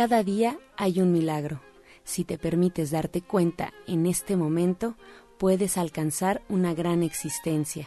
[0.00, 1.60] Cada día hay un milagro.
[2.04, 4.96] Si te permites darte cuenta en este momento,
[5.36, 7.86] puedes alcanzar una gran existencia.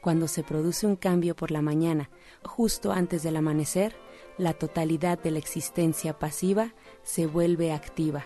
[0.00, 2.10] Cuando se produce un cambio por la mañana,
[2.44, 3.96] justo antes del amanecer,
[4.38, 8.24] la totalidad de la existencia pasiva se vuelve activa.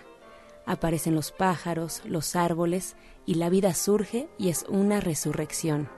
[0.67, 5.89] Aparecen los pájaros, los árboles, y la vida surge y es una resurrección.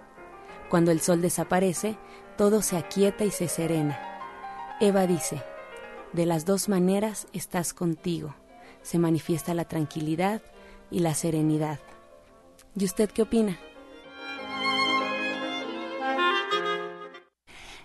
[0.70, 1.98] Cuando el sol desaparece,
[2.37, 3.98] todo se aquieta y se serena.
[4.81, 5.42] Eva dice,
[6.12, 8.34] de las dos maneras estás contigo.
[8.83, 10.42] Se manifiesta la tranquilidad
[10.91, 11.81] y la serenidad.
[12.77, 13.59] ¿Y usted qué opina?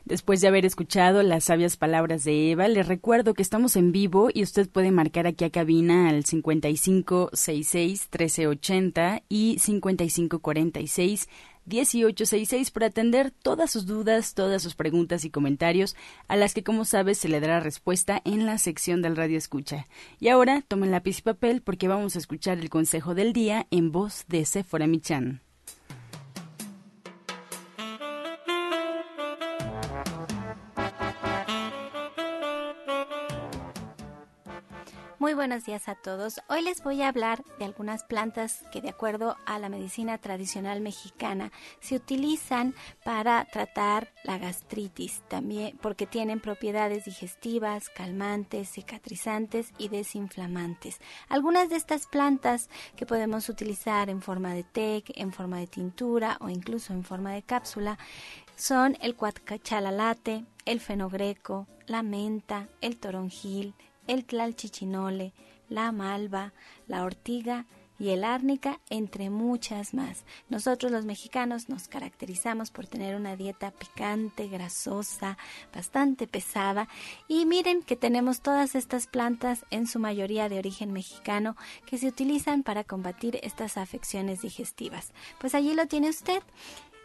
[0.06, 4.28] Después de haber escuchado las sabias palabras de Eva, le recuerdo que estamos en vivo
[4.34, 11.30] y usted puede marcar aquí a cabina al 5566-1380 y 5546
[11.66, 15.96] 1866 para atender todas sus dudas, todas sus preguntas y comentarios,
[16.28, 19.88] a las que, como sabes, se le dará respuesta en la sección del Radio Escucha.
[20.20, 23.92] Y ahora tomen lápiz y papel porque vamos a escuchar el consejo del día en
[23.92, 25.42] voz de Sephora Michan.
[35.44, 36.40] Buenos días a todos.
[36.48, 40.80] Hoy les voy a hablar de algunas plantas que de acuerdo a la medicina tradicional
[40.80, 42.74] mexicana se utilizan
[43.04, 51.02] para tratar la gastritis, también porque tienen propiedades digestivas, calmantes, cicatrizantes y desinflamantes.
[51.28, 56.38] Algunas de estas plantas que podemos utilizar en forma de té, en forma de tintura
[56.40, 57.98] o incluso en forma de cápsula
[58.56, 63.76] son el cuatcachalalate, el fenogreco, la menta, el toronjil,
[64.08, 65.34] el tlalchichinole,
[65.70, 66.54] la malva,
[66.88, 67.66] la ortiga
[68.00, 70.26] y el árnica, entre muchas más.
[70.50, 75.38] Nosotros los mexicanos nos caracterizamos por tener una dieta picante, grasosa,
[75.74, 76.88] bastante pesada
[77.28, 82.08] y miren que tenemos todas estas plantas en su mayoría de origen mexicano que se
[82.08, 85.14] utilizan para combatir estas afecciones digestivas.
[85.40, 86.42] Pues allí lo tiene usted,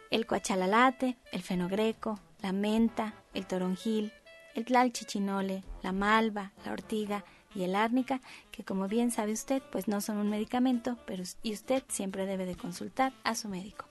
[0.09, 4.11] el cuachalalate, el fenogreco, la menta, el toronjil,
[4.55, 7.23] el tlalchichinole, la malva, la ortiga
[7.55, 8.21] y el árnica,
[8.51, 12.45] que como bien sabe usted, pues no son un medicamento, pero y usted siempre debe
[12.45, 13.85] de consultar a su médico.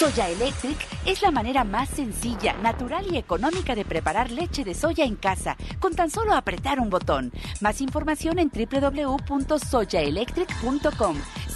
[0.00, 5.04] Soya Electric es la manera más sencilla, natural y económica de preparar leche de soya
[5.04, 7.30] en casa, con tan solo apretar un botón.
[7.60, 11.16] Más información en www.soyaelectric.com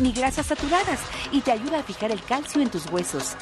[0.00, 1.00] ni grasas saturadas
[1.30, 3.36] y te ayuda a fijar el calcio en tus huesos.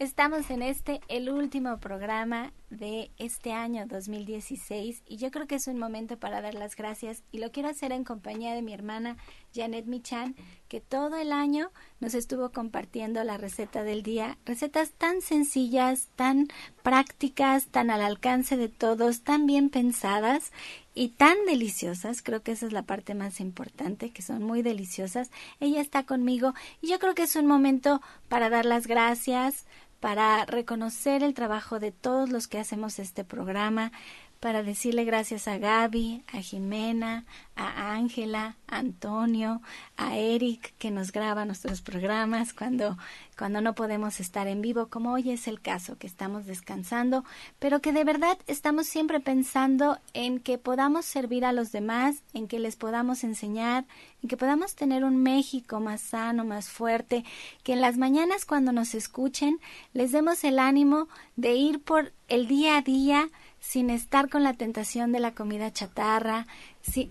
[0.00, 5.66] Estamos en este, el último programa de este año 2016 y yo creo que es
[5.66, 9.18] un momento para dar las gracias y lo quiero hacer en compañía de mi hermana
[9.54, 10.36] Janet Michan
[10.68, 16.48] que todo el año nos estuvo compartiendo la receta del día, recetas tan sencillas, tan
[16.82, 20.50] prácticas, tan al alcance de todos, tan bien pensadas
[20.94, 25.30] y tan deliciosas, creo que esa es la parte más importante, que son muy deliciosas.
[25.60, 29.66] Ella está conmigo y yo creo que es un momento para dar las gracias,
[30.00, 33.92] para reconocer el trabajo de todos los que hacemos este programa,
[34.40, 39.60] para decirle gracias a Gaby, a Jimena, a Ángela, a Antonio,
[39.98, 42.96] a Eric que nos graba nuestros programas cuando
[43.40, 47.24] cuando no podemos estar en vivo, como hoy es el caso, que estamos descansando,
[47.58, 52.48] pero que de verdad estamos siempre pensando en que podamos servir a los demás, en
[52.48, 53.86] que les podamos enseñar,
[54.22, 57.24] en que podamos tener un México más sano, más fuerte,
[57.62, 59.58] que en las mañanas cuando nos escuchen
[59.94, 64.54] les demos el ánimo de ir por el día a día sin estar con la
[64.54, 66.46] tentación de la comida chatarra,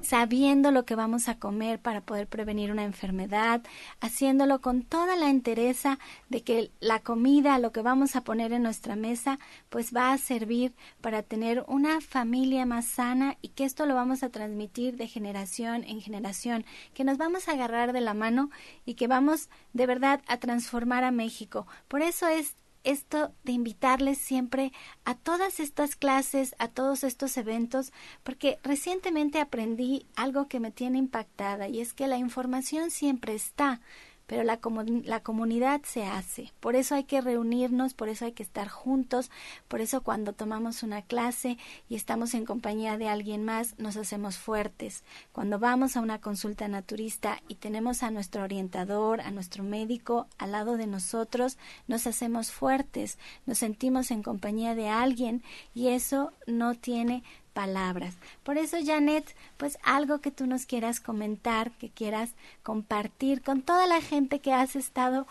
[0.01, 3.61] sabiendo lo que vamos a comer para poder prevenir una enfermedad,
[4.01, 8.63] haciéndolo con toda la entereza de que la comida, lo que vamos a poner en
[8.63, 13.85] nuestra mesa, pues va a servir para tener una familia más sana y que esto
[13.85, 18.15] lo vamos a transmitir de generación en generación, que nos vamos a agarrar de la
[18.15, 18.49] mano
[18.85, 21.67] y que vamos de verdad a transformar a México.
[21.87, 24.71] Por eso es esto de invitarles siempre
[25.05, 27.91] a todas estas clases, a todos estos eventos,
[28.23, 33.81] porque recientemente aprendí algo que me tiene impactada y es que la información siempre está,
[34.29, 34.59] pero la,
[35.05, 36.53] la comunidad se hace.
[36.59, 39.31] Por eso hay que reunirnos, por eso hay que estar juntos,
[39.67, 41.57] por eso cuando tomamos una clase
[41.89, 45.03] y estamos en compañía de alguien más, nos hacemos fuertes.
[45.31, 50.51] Cuando vamos a una consulta naturista y tenemos a nuestro orientador, a nuestro médico al
[50.51, 53.17] lado de nosotros, nos hacemos fuertes,
[53.47, 55.41] nos sentimos en compañía de alguien
[55.73, 57.23] y eso no tiene
[57.53, 58.17] palabras.
[58.43, 63.87] Por eso, Janet, pues algo que tú nos quieras comentar, que quieras compartir con toda
[63.87, 65.27] la gente que has estado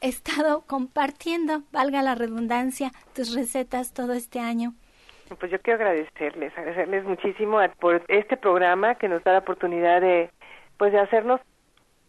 [0.00, 4.74] estado compartiendo, valga la redundancia, tus recetas todo este año.
[5.38, 10.30] Pues yo quiero agradecerles, agradecerles muchísimo por este programa que nos da la oportunidad de
[10.78, 11.40] pues de hacernos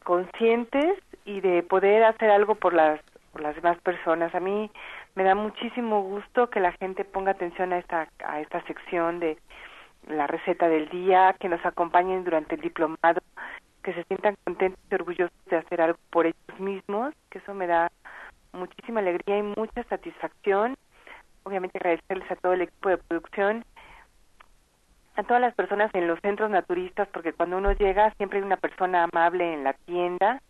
[0.03, 4.33] conscientes y de poder hacer algo por las por las demás personas.
[4.33, 4.71] A mí
[5.15, 9.37] me da muchísimo gusto que la gente ponga atención a esta a esta sección de
[10.07, 13.21] la receta del día, que nos acompañen durante el diplomado,
[13.83, 17.67] que se sientan contentos y orgullosos de hacer algo por ellos mismos, que eso me
[17.67, 17.91] da
[18.53, 20.75] muchísima alegría y mucha satisfacción.
[21.43, 23.65] Obviamente agradecerles a todo el equipo de producción,
[25.15, 28.57] a todas las personas en los centros naturistas, porque cuando uno llega siempre hay una
[28.57, 30.41] persona amable en la tienda,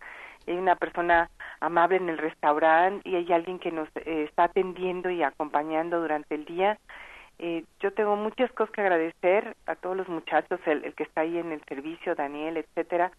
[0.47, 1.29] hay una persona
[1.59, 6.35] amable en el restaurante y hay alguien que nos eh, está atendiendo y acompañando durante
[6.35, 6.77] el día.
[7.39, 11.37] Eh, yo tengo muchas cosas que agradecer a todos los muchachos, el, que está ahí
[11.37, 13.11] en el servicio, Daniel, etcétera,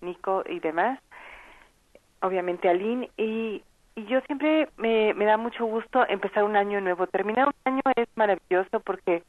[0.00, 0.98] Nico y demás.
[2.20, 3.62] Obviamente Aline y
[3.94, 7.06] yo siempre me da mucho gusto empezar un año nuevo.
[7.06, 9.22] Terminar un año es maravilloso porque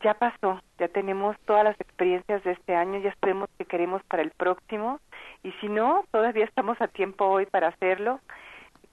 [0.00, 4.22] ya pasó, ya tenemos todas las experiencias de este año, ya sabemos qué queremos para
[4.22, 5.00] el próximo
[5.42, 8.20] y si no, todavía estamos a tiempo hoy para hacerlo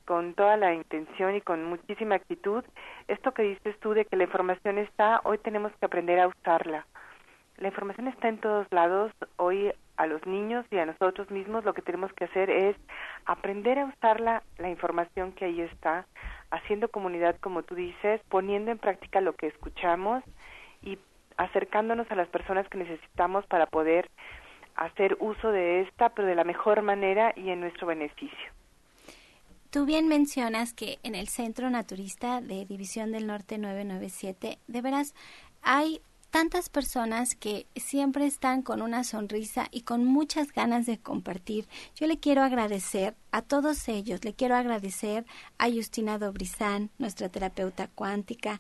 [0.06, 2.64] con toda la intención y con muchísima actitud.
[3.08, 6.86] Esto que dices tú de que la información está, hoy tenemos que aprender a usarla.
[7.58, 9.12] La información está en todos lados.
[9.38, 12.76] Hoy a los niños y a nosotros mismos lo que tenemos que hacer es
[13.26, 16.06] aprender a usar la, la información que ahí está,
[16.52, 20.24] haciendo comunidad como tú dices, poniendo en práctica lo que escuchamos
[21.38, 24.10] acercándonos a las personas que necesitamos para poder
[24.75, 28.56] hacer uso de esta, pero de la mejor manera y en nuestro beneficio.
[29.70, 35.13] Tú bien mencionas que en el Centro Naturista de División del Norte 997, de veras,
[35.62, 36.01] hay
[36.36, 41.65] tantas personas que siempre están con una sonrisa y con muchas ganas de compartir.
[41.96, 45.25] Yo le quiero agradecer a todos ellos, le quiero agradecer
[45.58, 48.60] a Justina Dobrizán, nuestra terapeuta cuántica,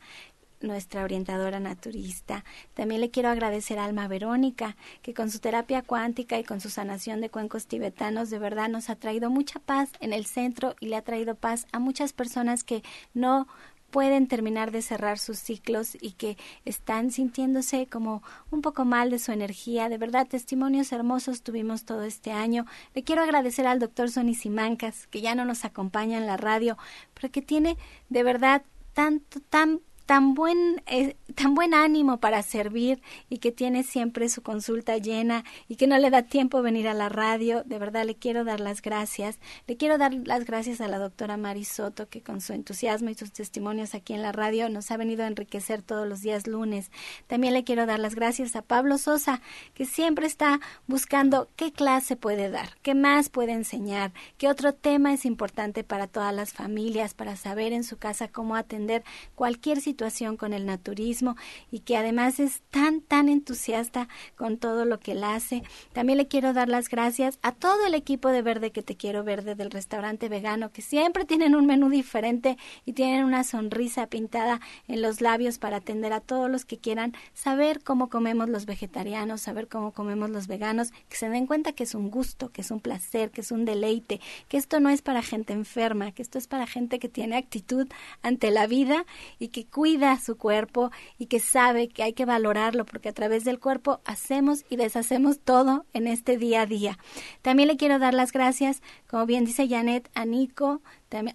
[0.65, 2.43] nuestra orientadora naturista.
[2.73, 6.69] También le quiero agradecer a Alma Verónica, que con su terapia cuántica y con su
[6.69, 10.87] sanación de cuencos tibetanos de verdad nos ha traído mucha paz en el centro y
[10.87, 13.47] le ha traído paz a muchas personas que no
[13.95, 19.19] pueden terminar de cerrar sus ciclos y que están sintiéndose como un poco mal de
[19.19, 19.87] su energía.
[19.87, 22.65] De verdad, testimonios hermosos tuvimos todo este año.
[22.93, 26.77] Le quiero agradecer al doctor Sonny Simancas, que ya no nos acompaña en la radio,
[27.13, 27.77] pero que tiene
[28.09, 33.83] de verdad tanto, tan tan buen, eh, tan buen ánimo para servir y que tiene
[33.83, 37.63] siempre su consulta llena y que no le da tiempo venir a la radio.
[37.63, 39.39] De verdad le quiero dar las gracias.
[39.67, 43.15] Le quiero dar las gracias a la doctora Mari Soto que con su entusiasmo y
[43.15, 46.91] sus testimonios aquí en la radio nos ha venido a enriquecer todos los días lunes.
[47.25, 49.41] También le quiero dar las gracias a Pablo Sosa
[49.73, 55.13] que siempre está buscando qué clase puede dar, qué más puede enseñar, qué otro tema
[55.13, 59.94] es importante para todas las familias, para saber en su casa cómo atender cualquier situación
[60.37, 61.35] con el naturismo
[61.71, 65.63] y que además es tan, tan entusiasta con todo lo que él hace.
[65.93, 69.23] También le quiero dar las gracias a todo el equipo de Verde que te quiero
[69.23, 74.59] verde del restaurante vegano, que siempre tienen un menú diferente y tienen una sonrisa pintada
[74.87, 79.41] en los labios para atender a todos los que quieran saber cómo comemos los vegetarianos,
[79.41, 82.71] saber cómo comemos los veganos, que se den cuenta que es un gusto, que es
[82.71, 86.37] un placer, que es un deleite, que esto no es para gente enferma, que esto
[86.37, 87.87] es para gente que tiene actitud
[88.21, 89.05] ante la vida
[89.39, 89.84] y que cuida
[90.19, 94.65] su cuerpo y que sabe que hay que valorarlo porque a través del cuerpo hacemos
[94.69, 96.97] y deshacemos todo en este día a día.
[97.43, 100.81] También le quiero dar las gracias, como bien dice Janet, a Nico,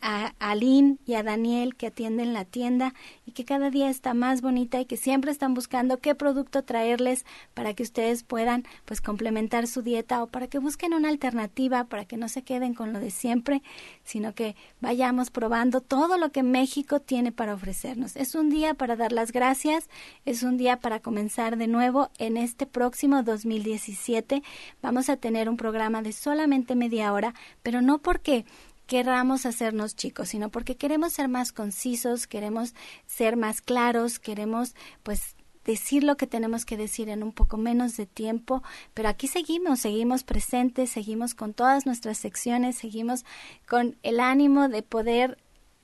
[0.03, 2.95] a Aline y a Daniel que atienden la tienda
[3.27, 7.25] y que cada día está más bonita y que siempre están buscando qué producto traerles
[7.55, 12.05] para que ustedes puedan pues complementar su dieta o para que busquen una alternativa para
[12.05, 13.63] que no se queden con lo de siempre,
[14.05, 18.17] sino que vayamos probando todo lo que México tiene para ofrecernos.
[18.17, 19.89] Es un día para dar las gracias,
[20.25, 24.43] es un día para comenzar de nuevo en este próximo 2017.
[24.83, 28.45] Vamos a tener un programa de solamente media hora, pero no porque
[28.91, 32.75] queramos hacernos chicos, sino porque queremos ser más concisos, queremos
[33.07, 37.97] ser más claros, queremos pues decir lo que tenemos que decir en un poco menos
[37.97, 43.25] de tiempo, pero aquí seguimos, seguimos presentes, seguimos con todas nuestras secciones, seguimos
[43.69, 45.39] con el ánimo de poder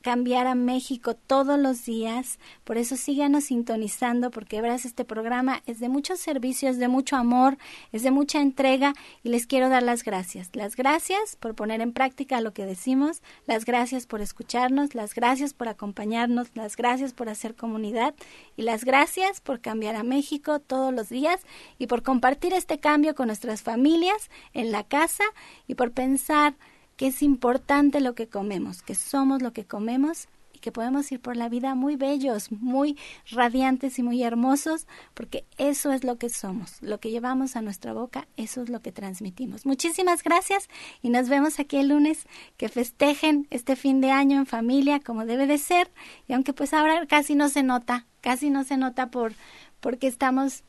[0.07, 2.39] cambiar a México todos los días.
[2.63, 7.59] Por eso síganos sintonizando, porque verás, este programa es de muchos servicios, de mucho amor,
[7.91, 8.93] es de mucha entrega
[9.25, 10.51] y les quiero dar las gracias.
[10.53, 15.55] Las gracias por poner en práctica lo que decimos, las gracias por escucharnos, las gracias
[15.55, 18.15] por acompañarnos, las gracias por hacer comunidad
[18.57, 21.41] y las gracias por cambiar a México todos los días
[21.79, 25.25] y por compartir este cambio con nuestras familias en la casa
[25.67, 26.55] y por pensar
[26.97, 31.21] que es importante lo que comemos, que somos lo que comemos y que podemos ir
[31.21, 32.97] por la vida muy bellos, muy
[33.31, 37.93] radiantes y muy hermosos, porque eso es lo que somos, lo que llevamos a nuestra
[37.93, 39.67] boca, eso es lo que transmitimos.
[39.67, 40.69] Muchísimas gracias
[41.03, 42.27] y nos vemos aquí el lunes,
[42.57, 45.91] que festejen este fin de año en familia como debe de ser,
[46.27, 49.35] y aunque pues ahora casi no se nota, casi no se nota por
[49.81, 50.65] porque estamos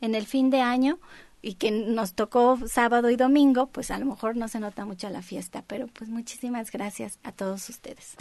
[0.00, 0.98] en el fin de año,
[1.42, 5.08] y que nos tocó sábado y domingo, pues a lo mejor no se nota mucho
[5.10, 8.16] la fiesta, pero pues muchísimas gracias a todos ustedes.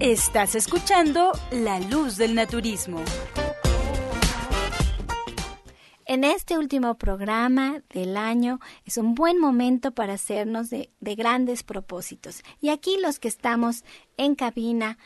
[0.00, 3.00] Estás escuchando La Luz del Naturismo.
[6.06, 11.62] En este último programa del año es un buen momento para hacernos de, de grandes
[11.62, 12.42] propósitos.
[12.60, 13.84] Y aquí los que estamos
[14.18, 14.98] en cabina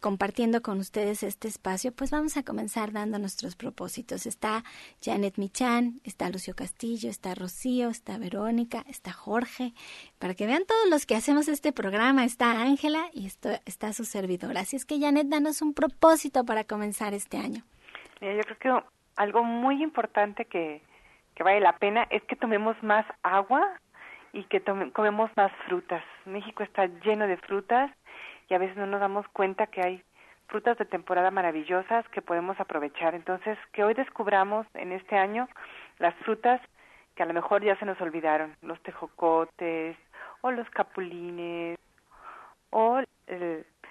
[0.00, 4.26] compartiendo con ustedes este espacio, pues vamos a comenzar dando nuestros propósitos.
[4.26, 4.64] Está
[5.02, 9.72] Janet Michan, está Lucio Castillo, está Rocío, está Verónica, está Jorge,
[10.18, 14.04] para que vean todos los que hacemos este programa, está Ángela y esto, está su
[14.04, 14.60] servidora.
[14.60, 17.62] Así es que Janet, danos un propósito para comenzar este año.
[18.20, 20.80] yo creo que algo muy importante que,
[21.34, 23.80] que vale la pena es que tomemos más agua
[24.32, 26.02] y que comemos más frutas.
[26.24, 27.90] México está lleno de frutas
[28.48, 30.02] y a veces no nos damos cuenta que hay
[30.48, 33.14] frutas de temporada maravillosas que podemos aprovechar.
[33.14, 35.48] Entonces, que hoy descubramos en este año
[35.98, 36.60] las frutas
[37.14, 39.96] que a lo mejor ya se nos olvidaron, los tejocotes
[40.40, 41.78] o los capulines
[42.70, 43.00] o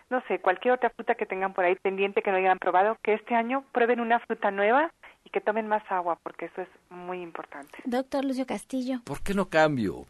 [0.09, 3.13] no sé, cualquier otra fruta que tengan por ahí pendiente que no hayan probado, que
[3.13, 4.91] este año prueben una fruta nueva
[5.25, 7.77] y que tomen más agua, porque eso es muy importante.
[7.83, 9.01] Doctor Lucio Castillo.
[9.03, 10.05] ¿Por qué no cambio?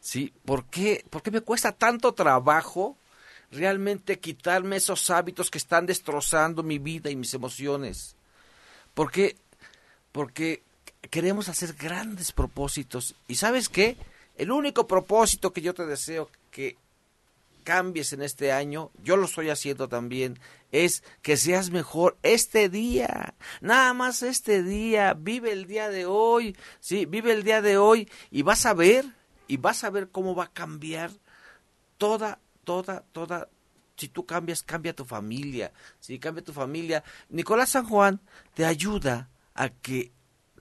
[0.00, 2.96] Sí, ¿por qué, ¿por qué me cuesta tanto trabajo
[3.54, 8.16] realmente quitarme esos hábitos que están destrozando mi vida y mis emociones.
[8.94, 9.36] Porque,
[10.12, 10.62] porque
[11.10, 13.14] queremos hacer grandes propósitos.
[13.28, 13.96] ¿Y sabes qué?
[14.36, 16.76] El único propósito que yo te deseo que
[17.64, 20.38] cambies en este año, yo lo estoy haciendo también,
[20.70, 26.56] es que seas mejor este día, nada más este día, vive el día de hoy,
[26.80, 29.06] sí, vive el día de hoy y vas a ver,
[29.48, 31.10] y vas a ver cómo va a cambiar
[31.96, 33.48] toda, toda, toda,
[33.96, 37.04] si tú cambias, cambia tu familia, si cambia tu familia.
[37.28, 38.20] Nicolás San Juan
[38.54, 40.12] te ayuda a que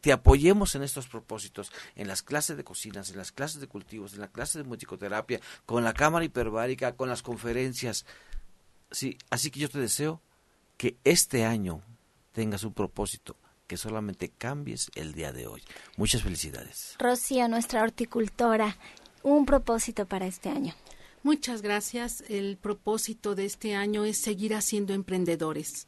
[0.04, 4.14] te apoyemos en estos propósitos, en las clases de cocinas, en las clases de cultivos,
[4.14, 8.06] en la clase de musicoterapia, con la cámara hiperbárica, con las conferencias.
[8.92, 10.22] Sí, así que yo te deseo
[10.76, 11.82] que este año
[12.34, 15.64] tengas un propósito, que solamente cambies el día de hoy.
[15.96, 16.96] Muchas felicidades.
[17.00, 18.78] Rocío, nuestra horticultora,
[19.22, 20.76] un propósito para este año.
[21.24, 22.24] Muchas gracias.
[22.28, 25.88] El propósito de este año es seguir haciendo emprendedores.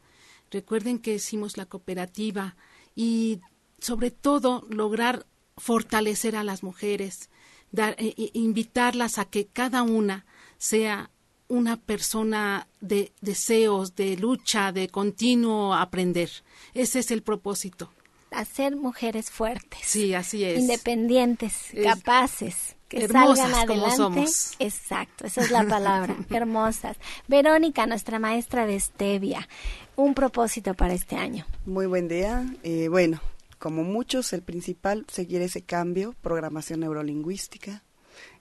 [0.50, 2.56] Recuerden que hicimos la cooperativa
[2.96, 3.42] y
[3.80, 5.25] sobre todo lograr
[5.58, 7.30] fortalecer a las mujeres,
[7.72, 10.25] dar, eh, invitarlas a que cada una
[10.58, 11.12] sea
[11.48, 16.30] una persona de deseos, de lucha, de continuo aprender.
[16.74, 17.92] Ese es el propósito.
[18.32, 19.80] Hacer mujeres fuertes.
[19.84, 20.60] Sí, así es.
[20.60, 24.25] Independientes, capaces, que salgan adelante.
[24.60, 26.15] Exacto, esa es la palabra.
[26.30, 26.98] hermosas.
[27.27, 29.48] Verónica, nuestra maestra de Stevia,
[29.96, 31.46] un propósito para este año.
[31.65, 32.46] Muy buen día.
[32.63, 33.22] Eh, bueno,
[33.60, 37.84] como muchos, el principal, seguir ese cambio, programación neurolingüística,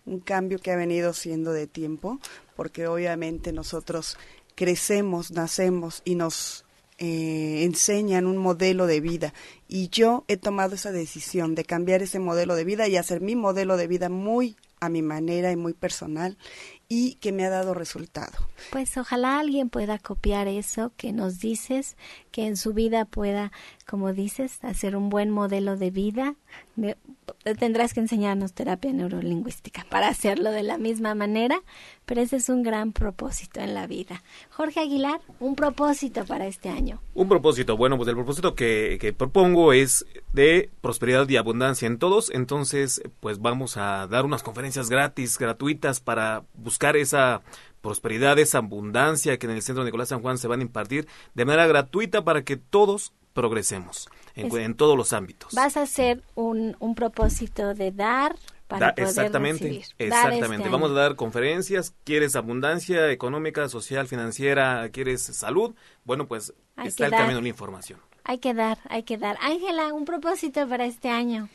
[0.06, 2.20] un cambio que ha venido siendo de tiempo,
[2.56, 4.18] porque obviamente nosotros
[4.54, 6.64] crecemos, nacemos y nos
[6.98, 9.34] eh, enseñan un modelo de vida.
[9.68, 13.34] Y yo he tomado esa decisión de cambiar ese modelo de vida y hacer mi
[13.36, 16.36] modelo de vida muy a mi manera y muy personal
[16.88, 18.32] y que me ha dado resultado.
[18.70, 21.96] Pues ojalá alguien pueda copiar eso que nos dices,
[22.30, 23.52] que en su vida pueda,
[23.86, 26.34] como dices, hacer un buen modelo de vida.
[27.58, 31.62] Tendrás que enseñarnos terapia neurolingüística para hacerlo de la misma manera,
[32.04, 34.22] pero ese es un gran propósito en la vida.
[34.50, 37.00] Jorge Aguilar, un propósito para este año.
[37.14, 41.98] Un propósito, bueno, pues el propósito que, que propongo es de prosperidad y abundancia en
[41.98, 47.42] todos, entonces pues vamos a dar unas conferencias gratis, gratuitas para buscar esa
[47.80, 51.44] prosperidad, esa abundancia que en el Centro Nicolás San Juan se van a impartir de
[51.44, 55.52] manera gratuita para que todos progresemos en, todos los ámbitos.
[55.54, 58.37] Vas a hacer un, un propósito de dar
[58.68, 59.87] para poder exactamente, recibir.
[59.98, 60.56] Exactamente.
[60.56, 61.94] Este Vamos a dar conferencias.
[62.04, 64.88] ¿Quieres abundancia económica, social, financiera?
[64.90, 65.74] ¿Quieres salud?
[66.04, 68.00] Bueno, pues está el camino de la información.
[68.24, 69.37] Hay que dar, hay que dar.
[69.40, 71.48] Ángela, un propósito para este año.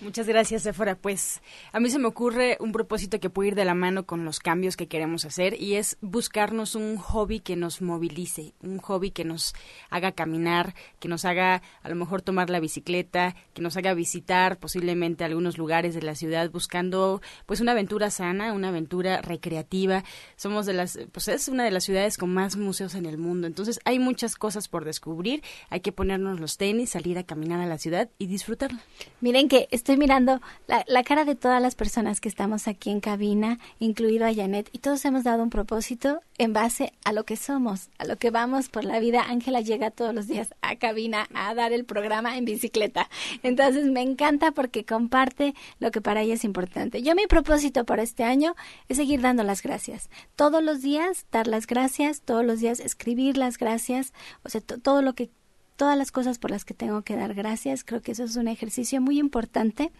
[0.00, 0.96] Muchas gracias, Sephora.
[0.96, 1.40] Pues
[1.72, 4.40] a mí se me ocurre un propósito que puede ir de la mano con los
[4.40, 9.24] cambios que queremos hacer y es buscarnos un hobby que nos movilice, un hobby que
[9.24, 9.54] nos
[9.90, 14.58] haga caminar, que nos haga a lo mejor tomar la bicicleta, que nos haga visitar
[14.58, 20.02] posiblemente algunos lugares de la ciudad buscando pues una aventura sana, una aventura recreativa.
[20.36, 23.46] Somos de las, pues es una de las ciudades con más museos en el mundo.
[23.46, 25.42] Entonces hay muchas cosas por descubrir.
[25.70, 28.82] Hay que ponernos los tenis, salir a caminar a la ciudad y disfrutarla.
[29.20, 33.58] Miren que estoy mirando la, cara de todas las personas que estamos aquí en cabina,
[33.78, 37.90] incluido a Janet, y todos hemos dado un propósito en base a lo que somos,
[37.98, 39.26] a lo que vamos por la vida.
[39.28, 43.10] Ángela llega todos los días a cabina a dar el programa en bicicleta.
[43.42, 47.02] Entonces me encanta porque comparte lo que para ella es importante.
[47.02, 48.56] Yo mi propósito para este año
[48.88, 50.08] es seguir dando las gracias.
[50.34, 55.02] Todos los días dar las gracias, todos los días escribir las gracias, o sea, todo
[55.02, 55.28] lo que
[55.76, 57.84] todas las cosas por las que tengo que dar gracias.
[57.84, 59.90] Creo que eso es un ejercicio muy importante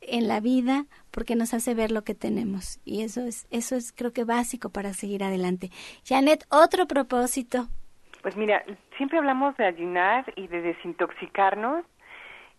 [0.00, 3.92] en la vida porque nos hace ver lo que tenemos y eso es eso es
[3.92, 5.70] creo que básico para seguir adelante.
[6.04, 7.68] Janet, otro propósito.
[8.22, 8.64] Pues mira,
[8.96, 11.84] siempre hablamos de ayunar y de desintoxicarnos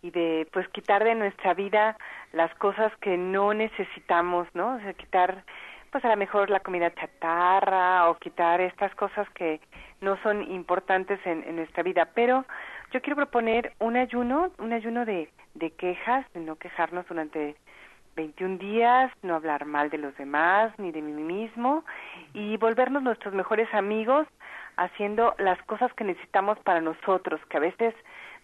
[0.01, 1.97] y de pues quitar de nuestra vida
[2.31, 4.75] las cosas que no necesitamos, ¿no?
[4.75, 5.43] O sea, quitar
[5.91, 9.59] pues a lo mejor la comida chatarra o quitar estas cosas que
[10.01, 12.09] no son importantes en, en nuestra vida.
[12.13, 12.45] Pero
[12.91, 17.55] yo quiero proponer un ayuno, un ayuno de, de quejas, de no quejarnos durante
[18.15, 21.85] 21 días, no hablar mal de los demás ni de mí mismo
[22.33, 24.27] y volvernos nuestros mejores amigos
[24.75, 27.93] haciendo las cosas que necesitamos para nosotros, que a veces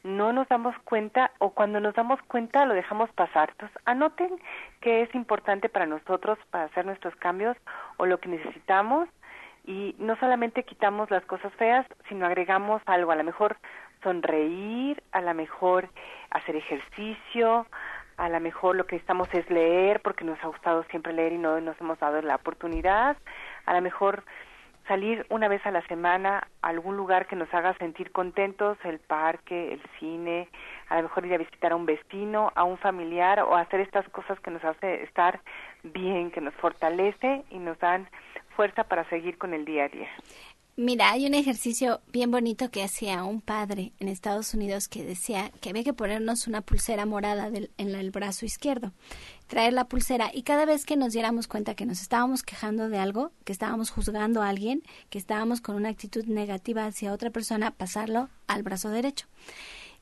[0.06, 3.50] no nos damos cuenta o cuando nos damos cuenta lo dejamos pasar.
[3.50, 4.40] Entonces, anoten
[4.80, 7.58] qué es importante para nosotros para hacer nuestros cambios
[7.98, 9.10] o lo que necesitamos.
[9.66, 13.58] Y no solamente quitamos las cosas feas, sino agregamos algo, a lo mejor
[14.04, 15.90] sonreír, a lo mejor
[16.30, 17.66] hacer ejercicio,
[18.18, 21.40] a lo mejor lo que estamos es leer porque nos ha gustado siempre leer y
[21.40, 23.18] no nos hemos dado la oportunidad,
[23.66, 24.24] a lo mejor
[24.88, 29.00] salir una vez a la semana a algún lugar que nos haga sentir contentos, el
[29.00, 30.50] parque, el cine,
[30.90, 34.08] a lo mejor ir a visitar a un vecino, a un familiar o hacer estas
[34.10, 35.42] cosas que nos hace estar
[35.84, 38.08] bien, que nos fortalece y nos dan
[38.56, 40.10] fuerza para seguir con el día a día.
[40.78, 45.50] Mira, hay un ejercicio bien bonito que hacía un padre en Estados Unidos que decía
[45.62, 48.92] que había que ponernos una pulsera morada en el brazo izquierdo,
[49.48, 52.98] traer la pulsera y cada vez que nos diéramos cuenta que nos estábamos quejando de
[52.98, 57.72] algo, que estábamos juzgando a alguien, que estábamos con una actitud negativa hacia otra persona,
[57.72, 59.28] pasarlo al brazo derecho.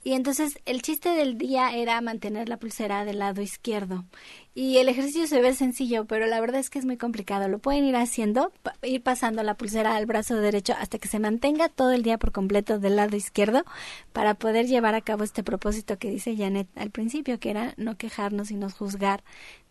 [0.03, 4.03] Y entonces el chiste del día era mantener la pulsera del lado izquierdo.
[4.53, 7.47] Y el ejercicio se ve sencillo, pero la verdad es que es muy complicado.
[7.47, 8.51] Lo pueden ir haciendo,
[8.83, 12.31] ir pasando la pulsera al brazo derecho hasta que se mantenga todo el día por
[12.31, 13.63] completo del lado izquierdo
[14.11, 17.97] para poder llevar a cabo este propósito que dice Janet al principio, que era no
[17.97, 19.23] quejarnos y no juzgar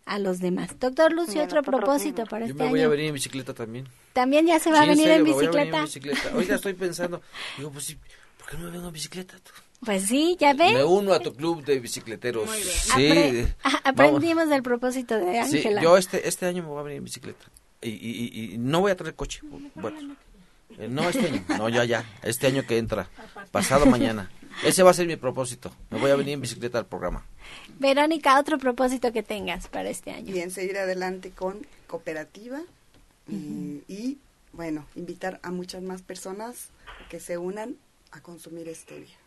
[0.05, 0.77] a los demás.
[0.79, 2.71] Doctor Lucio, otro propósito para este año.
[2.71, 3.87] Yo me voy a venir en bicicleta también.
[4.13, 5.77] También ya se va a venir en, bicicleta?
[5.77, 6.31] en bicicleta.
[6.35, 7.21] Oiga, estoy pensando,
[7.57, 7.97] digo, pues sí,
[8.37, 9.37] ¿por qué no me vengo en bicicleta?
[9.85, 10.73] Pues sí, ya ves.
[10.73, 12.49] Me uno a tu club de bicicleteros.
[12.49, 13.45] Sí.
[13.83, 15.79] aprendimos del propósito de Ángela.
[15.79, 17.45] Sí, yo este, este año me voy a venir en bicicleta.
[17.81, 19.41] Y, y, y, no voy a traer coche.
[19.75, 20.15] Bueno,
[20.77, 21.43] eh, no este año.
[21.57, 22.05] No, ya, ya.
[22.23, 23.09] Este año que entra.
[23.51, 24.31] Pasado mañana.
[24.63, 25.71] Ese va a ser mi propósito.
[25.89, 27.25] Me voy a venir en bicicleta al programa.
[27.79, 30.31] Verónica, otro propósito que tengas para este año.
[30.31, 32.61] Bien, seguir adelante con cooperativa
[33.27, 34.17] y,
[34.51, 36.69] bueno, invitar a muchas más personas
[37.09, 37.75] que se unan
[38.11, 39.17] a consumir stevia.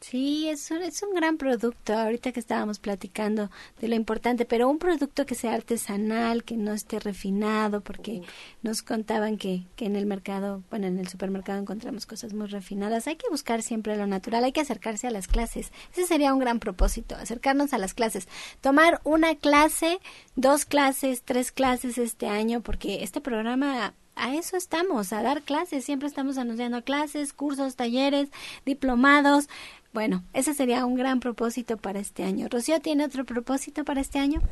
[0.00, 4.68] Sí, es un, es un gran producto, ahorita que estábamos platicando de lo importante, pero
[4.68, 8.22] un producto que sea artesanal, que no esté refinado, porque
[8.62, 13.06] nos contaban que, que en el mercado, bueno, en el supermercado encontramos cosas muy refinadas.
[13.06, 15.72] Hay que buscar siempre lo natural, hay que acercarse a las clases.
[15.92, 18.28] Ese sería un gran propósito, acercarnos a las clases.
[18.60, 19.98] Tomar una clase,
[20.36, 25.84] dos clases, tres clases este año, porque este programa a eso estamos, a dar clases.
[25.84, 28.30] Siempre estamos anunciando clases, cursos, talleres,
[28.64, 29.48] diplomados.
[29.96, 32.48] Bueno, ese sería un gran propósito para este año.
[32.50, 34.42] Rocío, ¿tiene otro propósito para este año?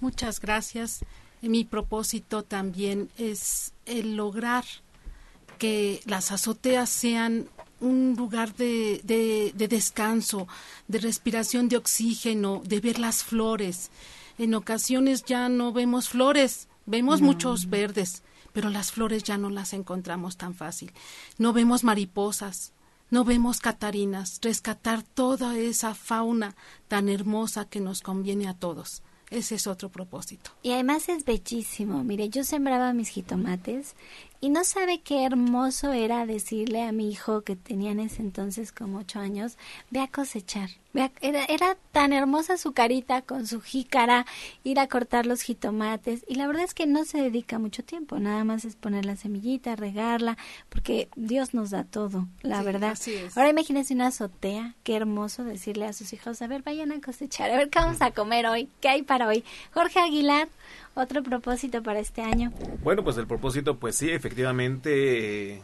[0.00, 1.04] Muchas gracias.
[1.42, 4.64] Mi propósito también es el lograr
[5.58, 10.48] que las azoteas sean un lugar de, de, descanso,
[10.88, 13.90] de respiración de oxígeno, de ver las flores.
[14.38, 18.22] En ocasiones ya no vemos flores, vemos muchos verdes,
[18.54, 20.92] pero las flores ya no las encontramos tan fácil.
[21.36, 22.72] No vemos mariposas,
[23.12, 26.56] no vemos catarinas, rescatar toda esa fauna
[26.88, 29.02] tan hermosa que nos conviene a todos.
[29.28, 30.50] Ese es otro propósito.
[30.62, 32.04] Y además es bellísimo.
[32.04, 33.96] Mire, yo sembraba mis jitomates
[34.40, 38.72] y no sabe qué hermoso era decirle a mi hijo que tenía en ese entonces
[38.72, 39.58] como ocho años,
[39.90, 40.70] ve a cosechar.
[40.94, 44.26] Era, era tan hermosa su carita con su jícara,
[44.64, 46.24] ir a cortar los jitomates.
[46.28, 49.16] Y la verdad es que no se dedica mucho tiempo, nada más es poner la
[49.16, 50.36] semillita, regarla,
[50.68, 52.98] porque Dios nos da todo, la verdad.
[53.36, 57.50] Ahora imagínense una azotea, qué hermoso decirle a sus hijos, a ver, vayan a cosechar,
[57.50, 59.44] a ver qué vamos a comer hoy, qué hay para hoy.
[59.72, 60.48] Jorge Aguilar,
[60.94, 62.52] otro propósito para este año.
[62.82, 65.62] Bueno, pues el propósito, pues sí, efectivamente, eh,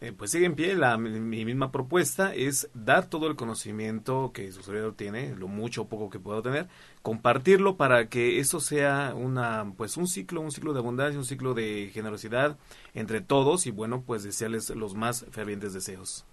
[0.00, 0.74] eh, pues sigue en pie.
[0.74, 5.82] La, mi misma propuesta es dar todo el conocimiento que su servidor tiene, lo mucho
[5.82, 6.68] o poco que pueda tener,
[7.02, 11.54] compartirlo para que eso sea una, pues un ciclo, un ciclo de abundancia, un ciclo
[11.54, 12.56] de generosidad
[12.94, 16.24] entre todos y bueno, pues desearles los más fervientes deseos.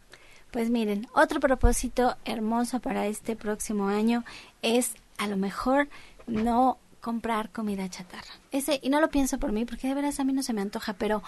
[0.52, 4.24] Pues miren, otro propósito hermoso para este próximo año
[4.62, 5.90] es a lo mejor
[6.26, 8.34] no comprar comida chatarra.
[8.52, 10.62] Ese, y no lo pienso por mí, porque de veras a mí no se me
[10.62, 11.22] antoja, pero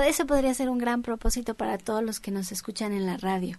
[0.00, 3.58] ese podría ser un gran propósito para todos los que nos escuchan en la radio.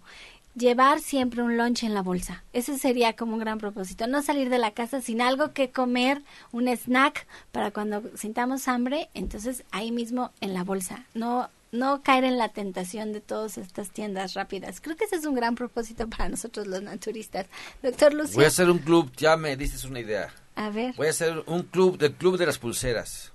[0.56, 2.44] Llevar siempre un lunch en la bolsa.
[2.52, 4.08] Ese sería como un gran propósito.
[4.08, 9.10] No salir de la casa sin algo que comer, un snack para cuando sintamos hambre,
[9.14, 11.06] entonces ahí mismo en la bolsa.
[11.14, 14.82] No no caer en la tentación de todas estas tiendas rápidas.
[14.82, 17.48] Creo que ese es un gran propósito para nosotros los naturistas.
[17.84, 18.36] Doctor Lucio.
[18.36, 20.34] Voy a hacer un club, ya me dices una idea.
[20.56, 20.96] A ver.
[20.96, 23.32] Voy a hacer un club del club de las pulseras.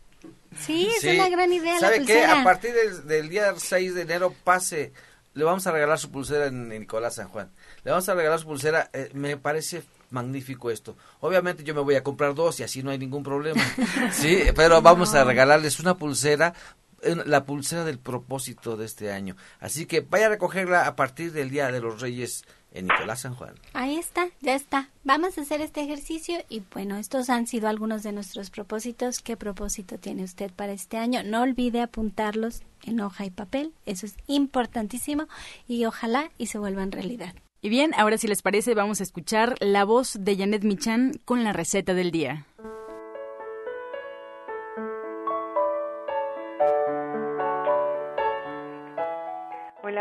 [0.61, 2.25] Sí, es una gran idea ¿Sabe la qué?
[2.25, 2.73] A partir
[3.05, 4.93] del, día 6 de enero pase,
[5.35, 7.51] le vamos a regalar su pulsera en, Nicolás San Juan.
[7.85, 10.97] Le vamos a regalar su pulsera, eh, me parece magnífico esto.
[11.21, 13.63] Obviamente yo me voy a comprar dos y así no hay ningún problema.
[14.13, 16.55] sí, pero vamos a regalarles una pulsera
[17.03, 19.37] la pulsera del propósito de este año.
[19.61, 23.35] Así que vaya a recogerla a partir del Día de los Reyes en Nicolás San
[23.35, 23.55] Juan.
[23.73, 24.89] Ahí está, ya está.
[25.05, 29.21] Vamos a hacer este ejercicio y bueno, estos han sido algunos de nuestros propósitos.
[29.21, 31.23] ¿Qué propósito tiene usted para este año?
[31.25, 35.27] No olvide apuntarlos en hoja y papel, eso es importantísimo
[35.69, 37.35] y ojalá y se vuelvan realidad.
[37.61, 41.45] Y bien, ahora si les parece vamos a escuchar la voz de Janet Michan con
[41.45, 42.47] la receta del día.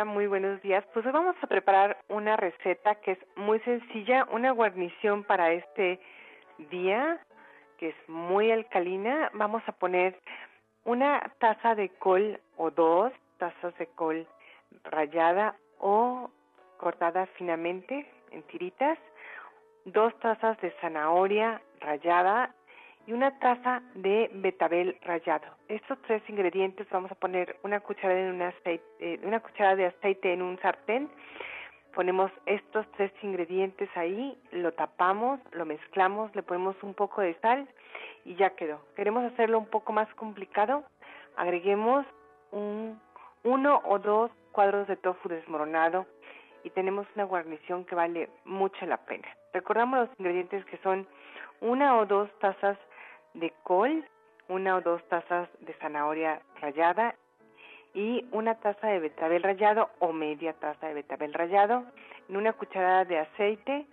[0.06, 0.84] Muy buenos días.
[0.94, 6.00] Pues hoy vamos a preparar una receta que es muy sencilla, una guarnición para este
[6.72, 7.20] día
[7.78, 9.30] que es muy alcalina.
[9.34, 10.18] Vamos a poner
[10.86, 14.26] una taza de col o dos tazas de col
[14.86, 16.32] rallada o
[16.78, 18.98] cortada finamente en tiritas,
[19.86, 22.56] dos tazas de zanahoria rallada
[23.08, 25.46] y una taza de betabel rallado.
[25.68, 29.86] Estos tres ingredientes vamos a poner una cucharada, en un aceite, eh, una cucharada de
[29.88, 31.10] aceite en un sartén.
[31.94, 37.68] Ponemos estos tres ingredientes ahí, lo tapamos, lo mezclamos, le ponemos un poco de sal
[38.24, 38.80] y ya quedó.
[38.96, 40.84] Queremos hacerlo un poco más complicado,
[41.36, 42.06] agreguemos
[42.52, 43.00] un,
[43.44, 46.06] uno o dos cuadros de tofu desmoronado
[46.64, 49.28] y tenemos una guarnición que vale mucho la pena.
[49.54, 51.08] Recordamos los ingredientes que son
[51.60, 52.78] una o dos tazas
[53.34, 54.06] de col,
[54.48, 57.16] una o dos tazas de zanahoria rallada
[57.94, 61.86] y una taza de betabel rallado o media taza de betabel rallado
[62.30, 63.86] en una cucharada de aceite.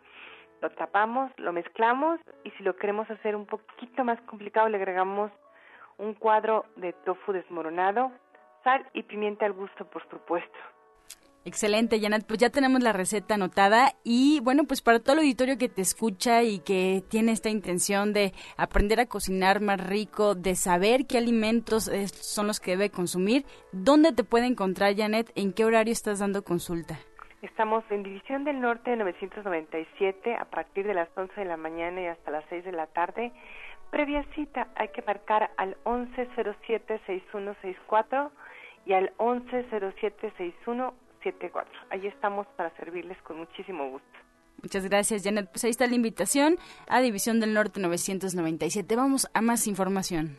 [0.60, 5.30] Lo tapamos, lo mezclamos y si lo queremos hacer un poquito más complicado le agregamos
[5.98, 8.10] un cuadro de tofu desmoronado,
[8.64, 10.58] sal y pimienta al gusto, por supuesto.
[11.48, 12.26] Excelente, Janet.
[12.26, 15.80] Pues ya tenemos la receta anotada y bueno, pues para todo el auditorio que te
[15.80, 21.16] escucha y que tiene esta intención de aprender a cocinar más rico, de saber qué
[21.16, 25.32] alimentos son los que debe consumir, ¿dónde te puede encontrar, Janet?
[25.36, 26.98] ¿En qué horario estás dando consulta?
[27.40, 32.08] Estamos en División del Norte 997 a partir de las 11 de la mañana y
[32.08, 33.32] hasta las 6 de la tarde.
[33.90, 38.32] Previa cita hay que marcar al 1107-6164
[38.84, 41.72] y al 1107-61 74.
[41.90, 44.08] Ahí estamos para servirles con muchísimo gusto.
[44.62, 45.48] Muchas gracias, Janet.
[45.50, 48.96] Pues ahí está la invitación a División del Norte 997.
[48.96, 50.38] Vamos a más información.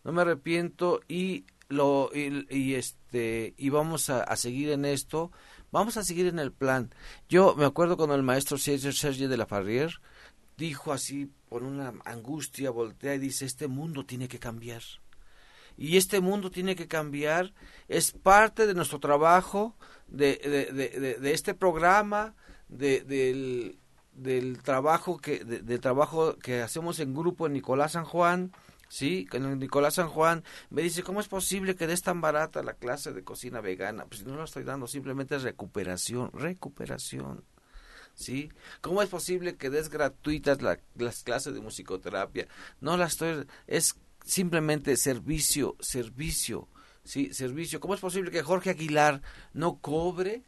[0.05, 5.31] no me arrepiento y lo y, este y vamos a, seguir en esto
[5.71, 6.91] vamos a seguir en el plan
[7.29, 10.01] yo me acuerdo cuando el maestro Serge de la Farrier
[10.57, 14.83] dijo así por una angustia voltea y dice este mundo tiene que cambiar
[15.81, 17.55] y este mundo tiene que cambiar
[17.89, 19.75] es parte de nuestro trabajo
[20.07, 20.37] de,
[20.73, 22.37] de, de, este programa
[22.69, 23.79] del,
[24.13, 28.53] del trabajo que del trabajo que hacemos en grupo en Nicolás San Juan
[28.91, 32.75] Sí, con Nicolás San Juan me dice, ¿cómo es posible que des tan barata la
[32.75, 34.05] clase de cocina vegana?
[34.07, 37.45] Pues no lo estoy dando, simplemente recuperación, recuperación.
[38.15, 38.51] ¿Sí?
[38.81, 42.49] ¿Cómo es posible que des gratuitas las clases de musicoterapia?
[42.81, 46.69] No las estoy, es simplemente servicio, servicio,
[47.05, 47.33] ¿sí?
[47.33, 47.81] Servicio.
[47.81, 50.45] ¿Cómo es posible que Jorge Aguilar no cobre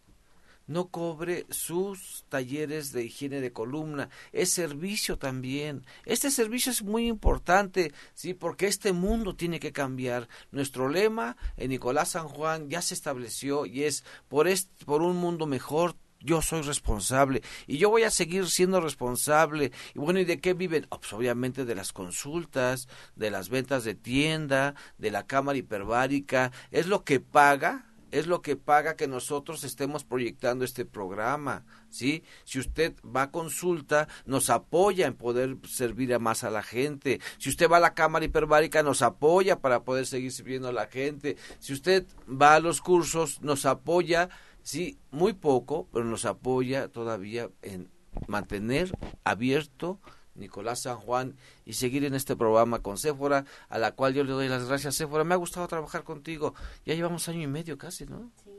[0.67, 4.09] no cobre sus talleres de higiene de columna.
[4.33, 5.85] Es servicio también.
[6.05, 10.29] Este servicio es muy importante, sí, porque este mundo tiene que cambiar.
[10.51, 15.17] Nuestro lema en Nicolás San Juan ya se estableció y es por este, por un
[15.17, 19.73] mundo mejor yo soy responsable y yo voy a seguir siendo responsable.
[19.95, 20.87] Y bueno, ¿y de qué viven?
[20.91, 26.53] Oh, pues obviamente de las consultas, de las ventas de tienda, de la cámara hiperbárica.
[26.71, 32.23] Es lo que paga es lo que paga que nosotros estemos proyectando este programa, ¿sí?
[32.45, 37.21] Si usted va a consulta, nos apoya en poder servir a más a la gente.
[37.39, 40.87] Si usted va a la cámara hiperbárica, nos apoya para poder seguir sirviendo a la
[40.87, 41.39] gente.
[41.59, 44.29] Si usted va a los cursos, nos apoya,
[44.63, 47.91] sí, muy poco, pero nos apoya todavía en
[48.27, 50.01] mantener abierto
[50.35, 54.33] Nicolás San Juan y seguir en este programa con Séfora, a la cual yo le
[54.33, 54.95] doy las gracias.
[54.95, 56.55] Séfora, me ha gustado trabajar contigo.
[56.85, 58.31] Ya llevamos año y medio casi, ¿no?
[58.43, 58.51] Sí.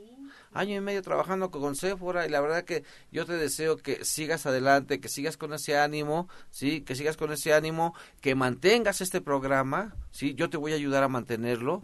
[0.52, 4.46] Año y medio trabajando con Séfora y la verdad que yo te deseo que sigas
[4.46, 6.82] adelante, que sigas con ese ánimo, ¿sí?
[6.82, 10.34] Que sigas con ese ánimo, que mantengas este programa, ¿sí?
[10.36, 11.82] Yo te voy a ayudar a mantenerlo.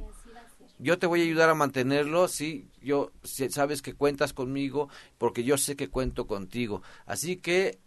[0.83, 4.89] Yo te voy a ayudar a mantenerlo, sí, yo sabes que cuentas conmigo
[5.19, 6.83] porque yo sé que cuento contigo.
[7.05, 7.79] Así que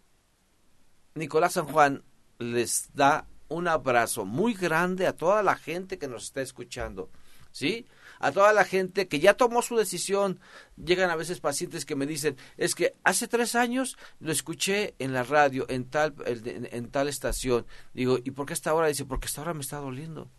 [1.16, 2.04] Nicolás San Juan
[2.38, 7.10] les da un abrazo muy grande a toda la gente que nos está escuchando,
[7.50, 7.84] ¿sí?
[8.20, 10.38] A toda la gente que ya tomó su decisión.
[10.76, 15.12] Llegan a veces pacientes que me dicen, es que hace tres años lo escuché en
[15.12, 17.66] la radio, en tal, en, tal estación.
[17.92, 18.86] Digo, ¿y por qué hasta ahora?
[18.86, 20.30] Dice, porque hasta ahora me está doliendo.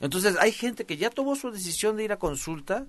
[0.00, 2.86] Entonces hay gente que ya tomó su decisión de ir a consulta,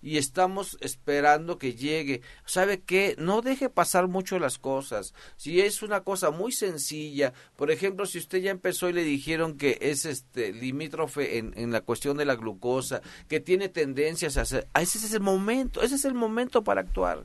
[0.00, 2.22] y estamos esperando que llegue.
[2.44, 3.16] ¿Sabe qué?
[3.18, 5.14] No deje pasar mucho las cosas.
[5.36, 9.56] Si es una cosa muy sencilla, por ejemplo, si usted ya empezó y le dijeron
[9.56, 14.42] que es este limítrofe en, en la cuestión de la glucosa, que tiene tendencias a
[14.42, 17.24] hacer, ese es el momento, ese es el momento para actuar.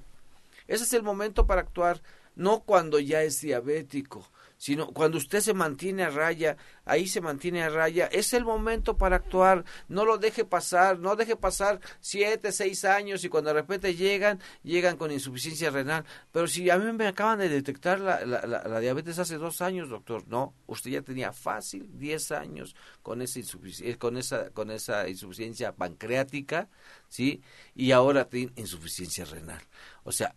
[0.68, 2.02] Ese es el momento para actuar,
[2.36, 4.28] no cuando ya es diabético
[4.64, 8.98] sino cuando usted se mantiene a raya, ahí se mantiene a raya, es el momento
[8.98, 13.56] para actuar, no lo deje pasar, no deje pasar siete, seis años y cuando de
[13.56, 18.26] repente llegan, llegan con insuficiencia renal, pero si a mí me acaban de detectar la,
[18.26, 23.40] la, diabetes hace dos años, doctor, no, usted ya tenía fácil diez años con esa
[23.40, 26.70] insuficiencia, con esa, con esa insuficiencia pancreática,
[27.10, 27.44] ¿sí?
[27.76, 29.62] Y ahora tiene insuficiencia renal.
[30.06, 30.36] O sea,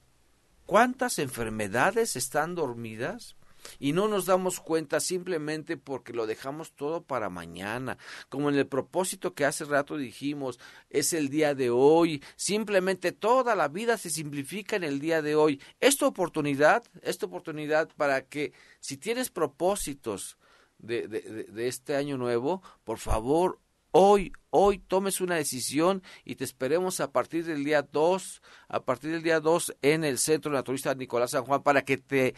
[0.64, 3.36] ¿cuántas enfermedades están dormidas?
[3.78, 7.98] Y no nos damos cuenta simplemente porque lo dejamos todo para mañana,
[8.28, 10.58] como en el propósito que hace rato dijimos,
[10.90, 15.34] es el día de hoy, simplemente toda la vida se simplifica en el día de
[15.34, 15.60] hoy.
[15.80, 20.38] Esta oportunidad, esta oportunidad para que si tienes propósitos
[20.78, 23.60] de, de, de este año nuevo, por favor,
[23.98, 29.10] hoy, hoy tomes una decisión y te esperemos a partir del día 2, a partir
[29.10, 32.34] del día 2 en el Centro Naturista Nicolás San Juan para que te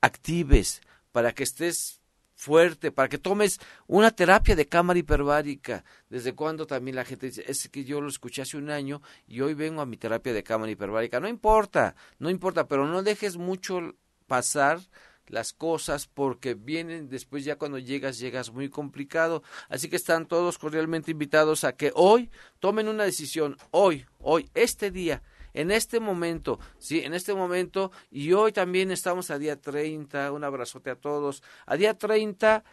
[0.00, 0.80] actives,
[1.12, 2.00] para que estés
[2.40, 5.84] fuerte, para que tomes una terapia de cámara hiperbárica.
[6.08, 9.42] Desde cuando también la gente dice, es que yo lo escuché hace un año y
[9.42, 11.20] hoy vengo a mi terapia de cámara hiperbárica.
[11.20, 13.94] No importa, no importa, pero no dejes mucho
[14.26, 14.80] pasar
[15.26, 20.58] las cosas porque vienen después ya cuando llegas llegas muy complicado así que están todos
[20.58, 25.22] cordialmente invitados a que hoy tomen una decisión hoy hoy este día
[25.54, 30.44] en este momento, sí, en este momento, y hoy también estamos a día 30, un
[30.44, 32.64] abrazote a todos, a día 30,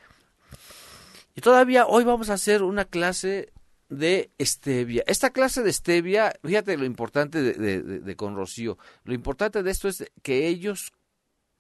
[1.36, 3.52] y todavía hoy vamos a hacer una clase
[3.90, 5.04] de stevia.
[5.08, 9.72] Esta clase de stevia, fíjate lo importante de, de, de, con Rocío, lo importante de
[9.72, 10.94] esto es que ellos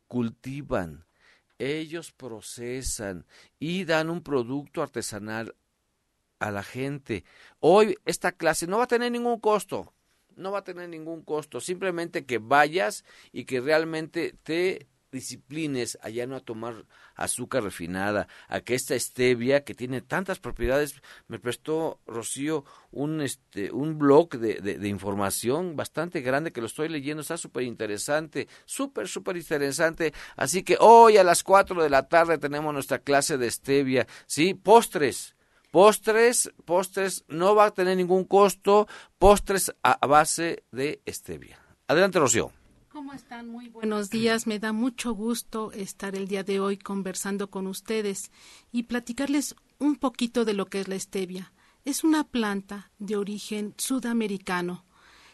[0.07, 1.05] cultivan,
[1.59, 3.25] ellos procesan
[3.59, 5.55] y dan un producto artesanal
[6.39, 7.23] a la gente.
[7.59, 9.93] Hoy esta clase no va a tener ningún costo
[10.37, 16.09] no va a tener ningún costo, simplemente que vayas y que realmente te disciplines a
[16.09, 21.39] ya no a tomar azúcar refinada, a que esta stevia que tiene tantas propiedades, me
[21.39, 27.21] prestó Rocío un este un blog de, de, información bastante grande que lo estoy leyendo,
[27.21, 32.37] está súper interesante, súper, súper interesante, así que hoy a las cuatro de la tarde
[32.37, 34.53] tenemos nuestra clase de stevia, ¿sí?
[34.53, 35.36] Postres,
[35.71, 38.87] Postres, postres, no va a tener ningún costo,
[39.19, 41.59] postres a base de stevia.
[41.87, 42.51] Adelante, Rocío.
[42.97, 43.47] ¿Cómo están?
[43.47, 44.47] Muy buenos días.
[44.47, 48.31] Me da mucho gusto estar el día de hoy conversando con ustedes
[48.71, 51.53] y platicarles un poquito de lo que es la stevia.
[51.85, 54.83] Es una planta de origen sudamericano.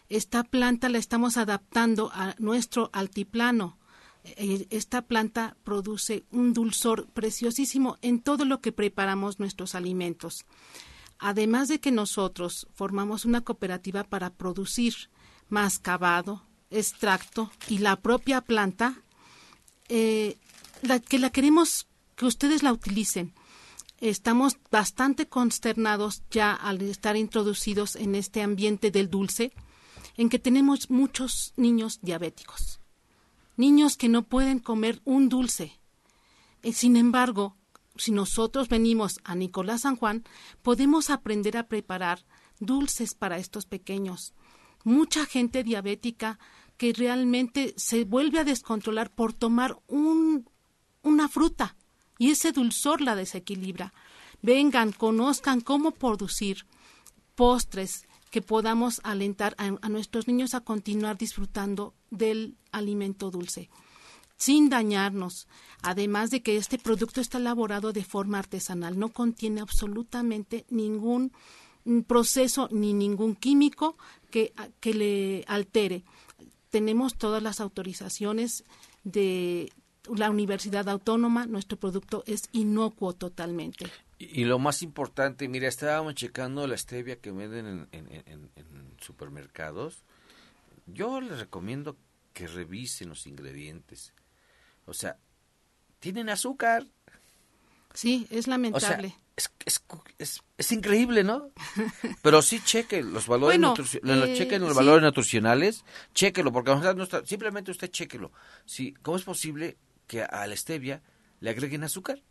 [0.09, 3.79] Esta planta la estamos adaptando a nuestro altiplano.
[4.23, 10.45] Eh, esta planta produce un dulzor preciosísimo en todo lo que preparamos nuestros alimentos.
[11.19, 14.93] Además de que nosotros formamos una cooperativa para producir
[15.49, 19.03] mascabado, extracto y la propia planta,
[19.89, 20.37] eh,
[20.81, 23.33] la, que la queremos que ustedes la utilicen
[24.09, 29.53] estamos bastante consternados ya al estar introducidos en este ambiente del dulce,
[30.17, 32.81] en que tenemos muchos niños diabéticos,
[33.55, 35.79] niños que no pueden comer un dulce.
[36.61, 37.55] Y sin embargo,
[37.95, 40.23] si nosotros venimos a Nicolás San Juan,
[40.61, 42.25] podemos aprender a preparar
[42.59, 44.33] dulces para estos pequeños.
[44.83, 46.39] Mucha gente diabética
[46.77, 50.49] que realmente se vuelve a descontrolar por tomar un,
[51.03, 51.75] una fruta
[52.17, 53.93] y ese dulzor la desequilibra.
[54.41, 56.65] Vengan, conozcan cómo producir
[57.35, 63.69] postres que podamos alentar a, nuestros niños a continuar disfrutando del alimento dulce
[64.37, 65.47] sin dañarnos,
[65.83, 71.31] además de que este producto está elaborado de forma artesanal, no contiene absolutamente ningún
[72.07, 73.97] proceso ni ningún químico
[74.31, 76.03] que, que le altere.
[76.71, 78.63] Tenemos todas las autorizaciones
[79.03, 79.71] de,
[80.13, 83.85] la Universidad Autónoma, nuestro producto es inocuo totalmente.
[84.17, 88.51] Y, lo más importante, mira, estábamos checando la stevia que venden en,
[88.99, 90.03] supermercados.
[90.85, 91.97] Yo les recomiendo
[92.33, 94.13] que revisen los ingredientes.
[94.85, 95.17] O sea,
[95.99, 96.85] tienen azúcar.
[97.93, 99.15] Sí, es lamentable.
[99.35, 99.51] es,
[100.17, 101.51] es, es, increíble, ¿no?
[102.21, 103.59] Pero sí cheque los valores,
[104.03, 105.83] eh, chequen los valores nutricionales,
[106.13, 106.73] chequelo, porque
[107.25, 108.31] simplemente usted chequelo.
[108.65, 111.01] Si, ¿Cómo es posible que a la stevia
[111.39, 112.21] le agreguen azúcar.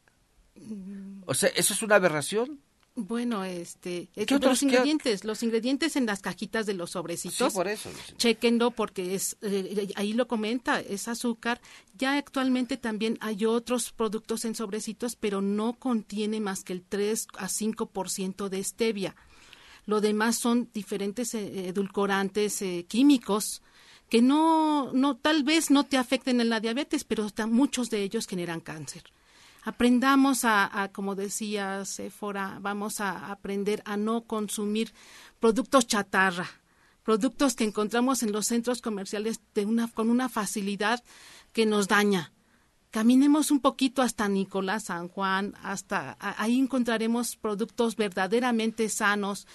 [1.26, 2.60] O sea, eso es una aberración.
[2.94, 7.52] Bueno, este, ¿Qué los ingredientes, los ingredientes en las cajitas de los sobrecitos.
[7.52, 7.90] Sí, por eso.
[8.18, 11.62] Chequenlo porque es, eh, ahí lo comenta, es azúcar.
[11.96, 17.28] Ya actualmente también hay otros productos en sobrecitos, pero no contiene más que el 3
[17.38, 19.16] a 5% de stevia.
[19.86, 23.62] Lo demás son diferentes eh, edulcorantes eh, químicos
[24.10, 28.26] que no, no, tal vez no te afecten en la diabetes, pero muchos de ellos
[28.26, 29.04] generan cáncer.
[29.62, 34.92] Aprendamos a, como decía Sephora, vamos a aprender a no consumir
[35.38, 36.48] productos chatarra,
[37.04, 41.02] productos que encontramos en los centros comerciales de una, con una facilidad
[41.52, 42.32] que nos daña.
[42.90, 49.46] Caminemos un poquito hasta Nicolás San Juan, hasta ahí encontraremos productos verdaderamente sanos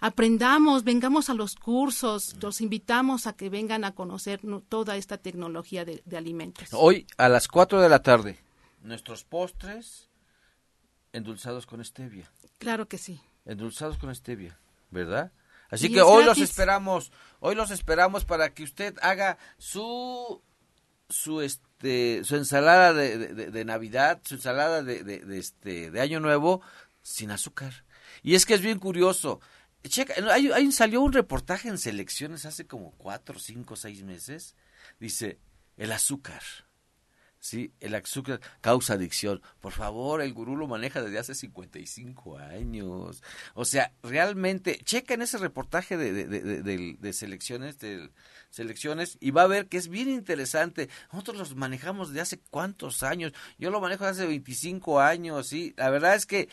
[0.00, 5.84] aprendamos, vengamos a los cursos, los invitamos a que vengan a conocer toda esta tecnología
[5.84, 6.68] de, alimentos.
[6.72, 8.38] Hoy a las 4 de la tarde,
[8.86, 10.08] nuestros postres
[11.12, 12.30] endulzados con stevia.
[12.58, 13.20] Claro que sí.
[13.44, 14.58] Endulzados con stevia,
[14.90, 15.32] ¿verdad?
[15.68, 20.42] Así que hoy los esperamos, hoy los esperamos para que usted haga su
[21.08, 26.62] su este su ensalada de, de Navidad, su ensalada de, de, este de Año Nuevo
[27.02, 27.84] sin azúcar.
[28.22, 29.40] Y es que es bien curioso.
[29.82, 34.56] Checa, hay, salió un reportaje en selecciones hace como cuatro, cinco, seis meses.
[34.98, 35.38] Dice,
[35.76, 36.42] el azúcar.
[37.46, 39.40] Sí, el azúcar causa adicción.
[39.60, 43.22] Por favor, el gurú lo maneja desde hace 55 años.
[43.54, 48.10] O sea, realmente, checa en ese reportaje de, de, selecciones, de
[48.50, 50.88] selecciones, y va a ver que es bien interesante.
[51.12, 53.32] Nosotros los manejamos desde hace cuántos años.
[53.58, 55.72] Yo lo manejo desde hace 25 años, sí.
[55.76, 56.48] La verdad es que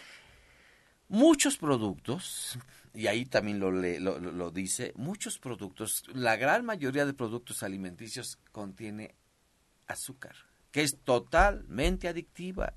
[1.07, 2.59] muchos productos
[2.93, 8.37] y ahí también lo, lo, lo, dice, muchos productos, la gran mayoría de productos alimenticios
[8.51, 9.15] contiene
[9.87, 10.35] azúcar,
[10.73, 12.73] que es totalmente adictiva.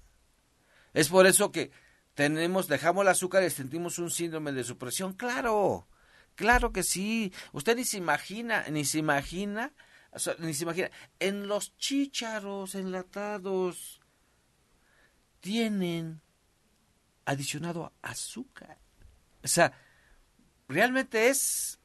[0.93, 1.73] Es por eso que
[2.15, 5.15] tenemos, dejamos el azúcar y sentimos un síndrome de supresión.
[5.15, 5.89] Claro,
[6.35, 7.33] claro que sí.
[7.53, 9.73] Usted ni se imagina, ni se imagina,
[10.39, 10.91] ni se imagina.
[11.19, 14.03] En los chícharos enlatados
[15.41, 16.21] tienen
[17.25, 18.79] adicionado azúcar.
[19.43, 19.73] O sea,
[20.69, 21.79] realmente es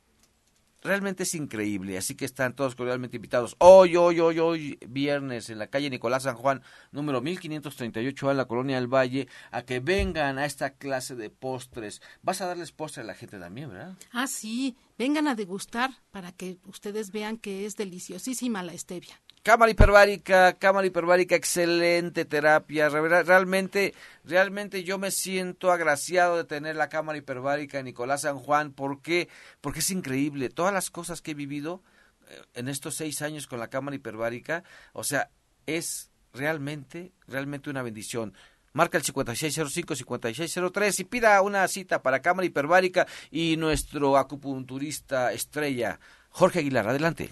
[0.81, 3.55] realmente es increíble, así que están todos cordialmente invitados.
[3.59, 6.61] Hoy, hoy, hoy, hoy, viernes, en la calle Nicolás San Juan,
[6.91, 12.01] número 1538 en la Colonia del Valle, a que vengan a esta clase de postres.
[12.21, 13.95] Vas a darles postre a la gente también, ¿verdad?
[14.11, 19.21] Ah, sí, vengan a degustar para que ustedes vean que es deliciosísima la stevia.
[19.43, 22.89] Cámara hiperbárica, cámara hiperbárica, excelente terapia.
[22.89, 28.71] Realmente, realmente yo me siento agraciado de tener la cámara hiperbárica en Nicolás San Juan.
[28.71, 29.29] ¿Por qué?
[29.59, 30.49] Porque es increíble.
[30.49, 31.81] Todas las cosas que he vivido
[32.27, 34.63] eh, en estos seis años con la cámara hiperbárica,
[34.93, 35.31] o sea,
[35.65, 38.35] es realmente, realmente una bendición.
[38.73, 46.59] marca el 5605-5603 y pida una cita para cámara hiperbárica y nuestro acupunturista estrella, Jorge
[46.59, 46.87] Aguilar.
[46.87, 47.31] Adelante.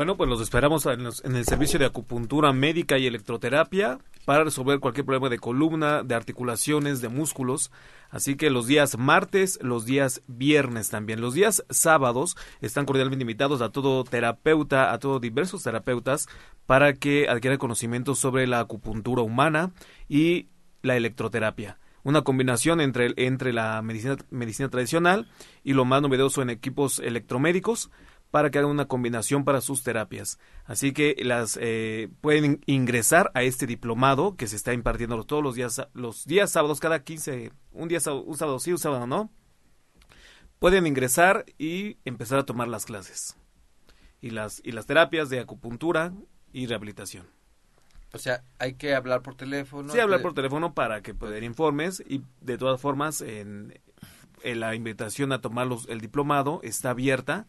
[0.00, 4.80] Bueno, pues los esperamos en, en, el servicio de acupuntura médica y electroterapia para resolver
[4.80, 7.70] cualquier problema de columna, de articulaciones, de músculos.
[8.08, 11.20] Así que los días martes, los días viernes también.
[11.20, 16.28] Los días sábados están cordialmente invitados a todo terapeuta, a todos diversos terapeutas,
[16.64, 19.72] para que adquieran conocimientos sobre la acupuntura humana
[20.08, 20.48] y
[20.80, 25.28] la electroterapia una combinación entre, entre la medicina, medicina tradicional
[25.62, 27.90] y lo más novedoso en equipos electromédicos
[28.30, 30.38] para que hagan una combinación para sus terapias.
[30.64, 35.54] Así que las eh, pueden ingresar a este diplomado que se está impartiendo todos los
[35.54, 39.30] días, los días sábados, cada 15, un día un sábado sí, un sábado no.
[40.58, 43.36] Pueden ingresar y empezar a tomar las clases
[44.20, 46.12] y las y las terapias de acupuntura
[46.52, 47.26] y rehabilitación.
[48.12, 49.92] O sea, hay que hablar por teléfono.
[49.92, 53.80] Sí, hablar por teléfono para que puedan informes y de todas formas en,
[54.42, 57.46] en la invitación a tomar los, el diplomado está abierta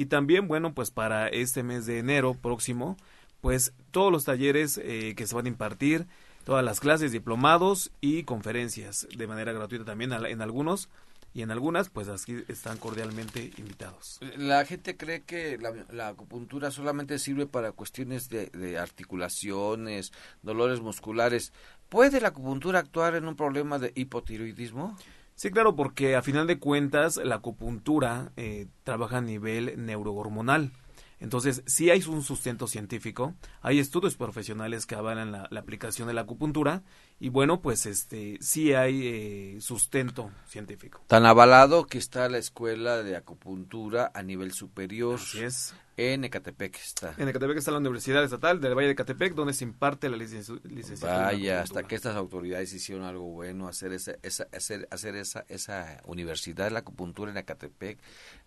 [0.00, 2.96] y también, bueno, pues para este mes de enero próximo,
[3.42, 6.06] pues todos los talleres eh, que se van a impartir,
[6.44, 10.88] todas las clases, diplomados y conferencias de manera gratuita también en algunos
[11.34, 14.20] y en algunas pues aquí están cordialmente invitados.
[14.38, 21.52] La gente cree que la, acupuntura solamente sirve para cuestiones de, articulaciones, dolores musculares.
[21.90, 24.96] ¿Puede la acupuntura actuar en un problema de hipotiroidismo?
[25.40, 30.70] Sí, claro, porque a final de cuentas la acupuntura eh, trabaja a nivel neurohormonal.
[31.18, 36.12] Entonces, sí hay un sustento científico, hay estudios profesionales que avalan la, la aplicación de
[36.12, 36.82] la acupuntura
[37.22, 41.04] y bueno, pues este sí hay eh, sustento científico.
[41.06, 45.16] Tan avalado que está la escuela de acupuntura a nivel superior.
[45.16, 45.74] Así es.
[45.98, 47.14] En Ecatepec está.
[47.18, 51.24] En Ecatepec está la Universidad Estatal del Valle de Ecatepec, donde se imparte la licenciatura.
[51.24, 56.00] Vaya, hasta que estas autoridades hicieron algo bueno, hacer esa, esa, hacer, hacer esa, esa
[56.06, 57.98] universidad de la acupuntura en Ecatepec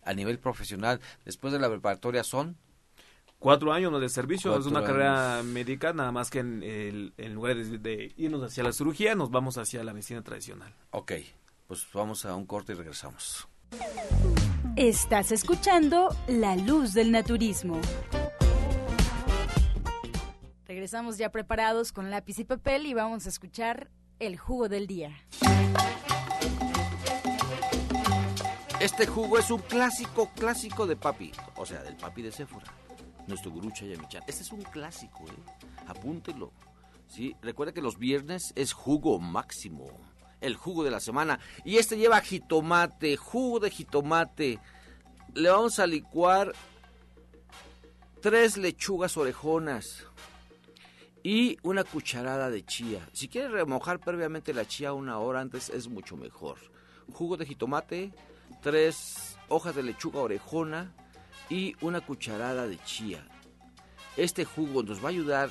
[0.02, 1.00] a nivel profesional.
[1.26, 2.58] Después de la preparatoria son
[3.44, 7.58] cuatro años de servicio, es una carrera médica, nada más que en, el, en lugar
[7.58, 10.74] de, irnos hacia la cirugía, nos vamos hacia la medicina tradicional.
[10.92, 11.12] Ok,
[11.68, 13.50] pues vamos a un corte y regresamos.
[14.78, 17.82] Estás escuchando La Luz del Naturismo.
[20.66, 25.18] Regresamos ya preparados con lápiz y papel y vamos a escuchar el jugo del día.
[28.80, 32.72] Este jugo es un clásico, clásico de papi, o sea, del papi de Sephora
[33.28, 34.24] nuestro gurú Chayamichan.
[34.28, 35.64] Este es un clásico, ¿eh?
[35.88, 36.52] Apúntelo.
[37.08, 37.36] ¿sí?
[37.42, 39.88] Recuerda que los viernes es jugo máximo,
[40.42, 41.40] el jugo de la semana.
[41.64, 44.60] Y este lleva jitomate, jugo de jitomate.
[45.34, 46.54] Le vamos a licuar
[48.22, 50.06] tres lechugas orejonas
[51.24, 53.08] y una cucharada de chía.
[53.14, 56.58] Si quieres remojar previamente la chía una hora antes es mucho mejor.
[57.12, 58.14] Jugo de jitomate,
[58.62, 60.94] tres hojas de lechuga orejona,
[61.50, 63.26] y una cucharada de chía.
[64.18, 65.50] Este jugo nos va a ayudar,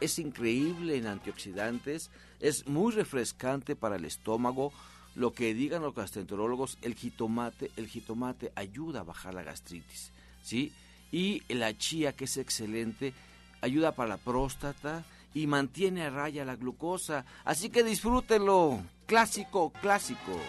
[0.00, 2.10] es increíble en antioxidantes,
[2.40, 4.72] es muy refrescante para el estómago.
[5.14, 10.12] Lo que digan los gastroenterólogos, el jitomate, el jitomate ayuda a bajar la gastritis,
[10.42, 10.72] ¿sí?
[11.12, 13.12] Y la chía, que es excelente,
[13.60, 17.24] ayuda para la próstata y mantiene a raya la glucosa.
[17.44, 18.80] Así que disfrútenlo.
[19.06, 20.40] Clásico, clásico.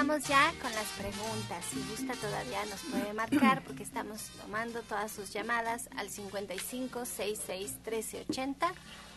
[0.00, 1.62] Comenzamos ya con las preguntas.
[1.66, 7.80] Si gusta todavía nos puede marcar porque estamos tomando todas sus llamadas al 55 66
[7.84, 8.72] 13 80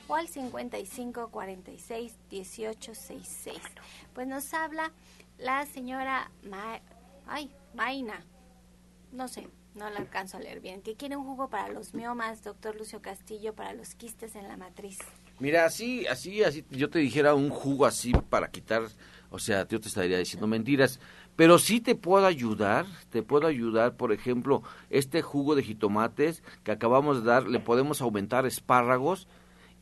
[0.09, 3.57] o al 55 46 18 66.
[4.13, 4.91] Pues nos habla
[5.37, 6.29] la señora
[7.27, 8.25] Ay, Maina.
[9.13, 10.81] No sé, no la alcanzo a leer bien.
[10.81, 14.57] Que quiere un jugo para los miomas, doctor Lucio Castillo, para los quistes en la
[14.57, 14.97] matriz.
[15.39, 18.83] Mira, así, así, así, yo te dijera un jugo así para quitar,
[19.33, 20.99] o sea, yo te estaría diciendo mentiras,
[21.35, 24.61] pero sí te puedo ayudar, te puedo ayudar, por ejemplo,
[24.91, 29.27] este jugo de jitomates que acabamos de dar, le podemos aumentar espárragos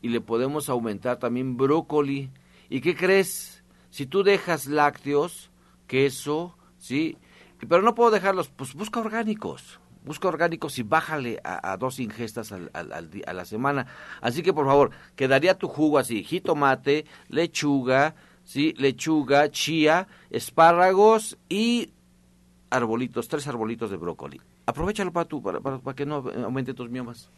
[0.00, 2.30] y le podemos aumentar también brócoli.
[2.70, 3.62] ¿Y qué crees?
[3.90, 5.50] Si tú dejas lácteos,
[5.86, 7.18] queso, ¿sí?
[7.58, 12.70] Pero no puedo dejarlos, pues busca orgánicos busca orgánicos y bájale a, dos ingestas al,
[12.74, 13.86] a la semana.
[14.20, 18.16] Así que por favor, quedaría tu jugo así, jitomate, lechuga,
[18.52, 18.74] ¿sí?
[18.76, 21.94] lechuga, chía, espárragos y
[22.68, 24.40] arbolitos, tres arbolitos de brócoli.
[24.66, 27.30] Aprovechalo para tú, para, para, que no aumente tus miomas.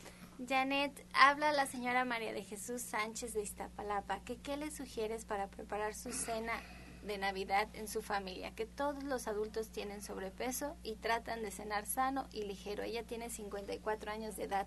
[0.46, 4.20] Janet, habla la señora María de Jesús Sánchez de Iztapalapa.
[4.24, 6.52] ¿Qué, ¿Qué le sugieres para preparar su cena
[7.04, 11.84] de Navidad en su familia, que todos los adultos tienen sobrepeso y tratan de cenar
[11.84, 12.82] sano y ligero.
[12.82, 14.66] Ella tiene 54 años de edad.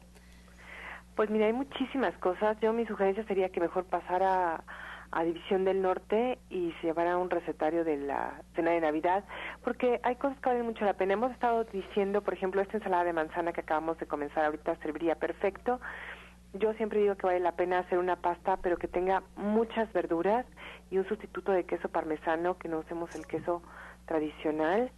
[1.16, 2.58] Pues mira, hay muchísimas cosas.
[2.62, 4.64] Yo mi sugerencia sería que mejor pasara
[5.12, 9.24] a División del Norte y se llevara un recetario de la cena de Navidad,
[9.64, 11.14] porque hay cosas que valen mucho la pena.
[11.14, 15.16] Hemos estado diciendo, por ejemplo, esta ensalada de manzana que acabamos de comenzar ahorita serviría
[15.16, 15.80] perfecto.
[16.54, 20.46] Yo siempre digo que vale la pena hacer una pasta, pero que tenga muchas verduras
[20.90, 23.62] y un sustituto de queso parmesano, que no usemos el queso
[24.06, 24.92] tradicional,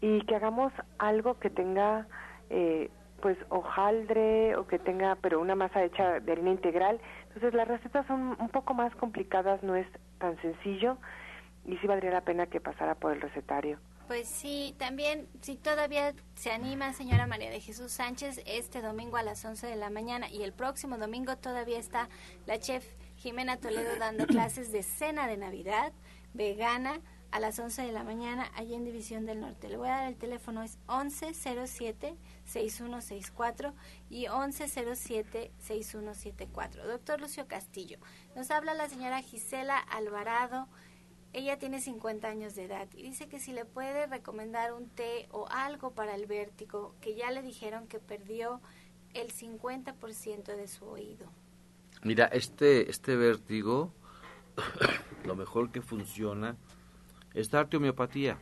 [0.00, 2.06] y que hagamos algo que tenga
[2.50, 2.90] eh,
[3.22, 7.00] pues hojaldre o que tenga pero una masa hecha de harina integral.
[7.34, 9.86] Entonces las recetas son un poco más complicadas, no es
[10.18, 10.98] tan sencillo
[11.66, 13.78] y sí valdría la pena que pasara por el recetario.
[14.06, 19.22] Pues sí, también, si todavía se anima, señora María de Jesús Sánchez, este domingo a
[19.22, 22.08] las 11 de la mañana y el próximo domingo todavía está
[22.46, 25.92] la chef Jimena Toledo dando clases de cena de Navidad
[26.34, 27.00] vegana
[27.34, 29.68] a las 11 de la mañana allí en División del Norte.
[29.68, 33.72] Le voy a dar el teléfono, es 1107-6164
[34.08, 36.84] y 1107-6174.
[36.86, 37.98] Doctor Lucio Castillo,
[38.36, 40.68] nos habla la señora Gisela Alvarado.
[41.32, 45.26] Ella tiene 50 años de edad y dice que si le puede recomendar un té
[45.32, 48.60] o algo para el vértigo, que ya le dijeron que perdió
[49.12, 51.32] el 50% de su oído.
[52.04, 53.92] Mira, este, este vértigo,
[55.24, 56.56] lo mejor que funciona
[57.34, 58.38] es darte homeopatía.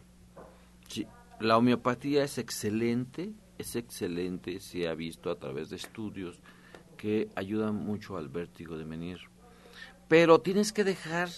[1.40, 6.40] La homeopatía es excelente, es excelente, se ha visto a través de estudios
[6.96, 9.18] que ayudan mucho al vértigo de venir.
[10.06, 11.30] Pero tienes que dejar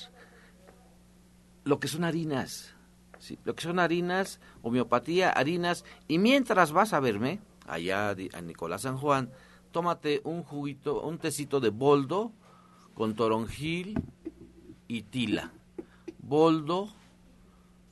[1.62, 2.74] lo que son harinas,
[3.18, 3.38] ¿sí?
[3.44, 8.98] lo que son harinas, homeopatía, harinas, y mientras vas a verme, allá a Nicolás San
[8.98, 9.30] Juan,
[9.70, 12.32] tómate un juguito, un tecito de boldo
[12.92, 13.98] con toronjil
[14.86, 15.52] y tila.
[16.18, 16.92] Boldo,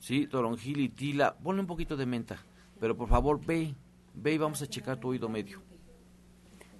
[0.03, 2.37] sí, toronjil y tila, ponle un poquito de menta,
[2.77, 3.73] pero por favor ve,
[4.13, 5.61] ve y vamos a checar tu oído medio.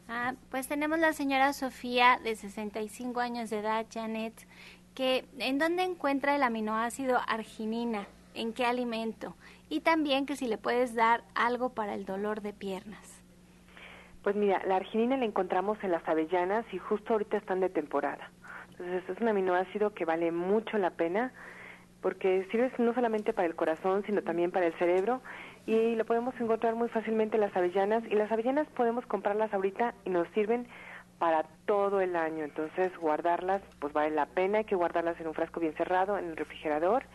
[0.10, 4.34] Ah, pues tenemos la señora Sofía de 65 años de edad, Janet,
[4.94, 8.08] que ¿en dónde encuentra el aminoácido arginina?
[8.36, 9.36] ¿En qué alimento?
[9.70, 13.24] Y también que si le puedes dar algo para el dolor de piernas.
[14.22, 18.32] Pues mira, la arginina la encontramos en las avellanas y justo ahorita están de temporada.
[18.72, 21.32] Entonces es un aminoácido que vale mucho la pena
[22.04, 25.22] porque sirve no solamente para el corazón, sino también para el cerebro
[25.66, 29.96] y lo podemos encontrar muy fácilmente en las avellanas y las avellanas podemos comprarlas ahorita
[30.06, 30.68] y nos sirven
[31.20, 32.44] para todo el año.
[32.44, 36.26] Entonces, guardarlas, pues vale la pena, hay que guardarlas en un frasco bien cerrado, en
[36.26, 37.06] el refrigerador.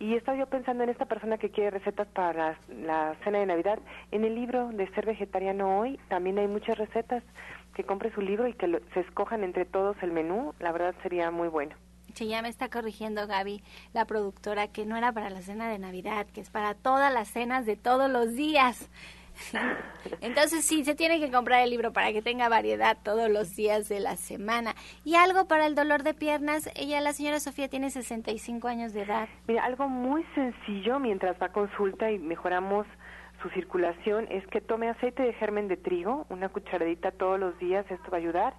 [0.00, 3.78] Y estaba yo pensando en esta persona que quiere recetas para la, cena de Navidad.
[4.10, 7.22] En el libro de Ser Vegetariano Hoy también hay muchas recetas.
[7.74, 10.52] Que compre su libro y que se escojan entre todos el menú.
[10.58, 11.76] La verdad sería muy bueno.
[12.14, 15.78] Sí, ya me está corrigiendo Gaby, la productora, que no era para la cena de
[15.78, 18.90] Navidad, que es para todas las cenas de todos los días.
[20.20, 23.88] Entonces sí, se tiene que comprar el libro para que tenga variedad todos los días
[23.88, 24.74] de la semana.
[25.04, 29.02] Y algo para el dolor de piernas, ella, la señora Sofía, tiene 65 años de
[29.02, 29.28] edad.
[29.48, 32.86] Mira, algo muy sencillo mientras va a consulta y mejoramos
[33.42, 37.84] su circulación es que tome aceite de germen de trigo, una cucharadita todos los días,
[37.90, 38.54] esto va a ayudar,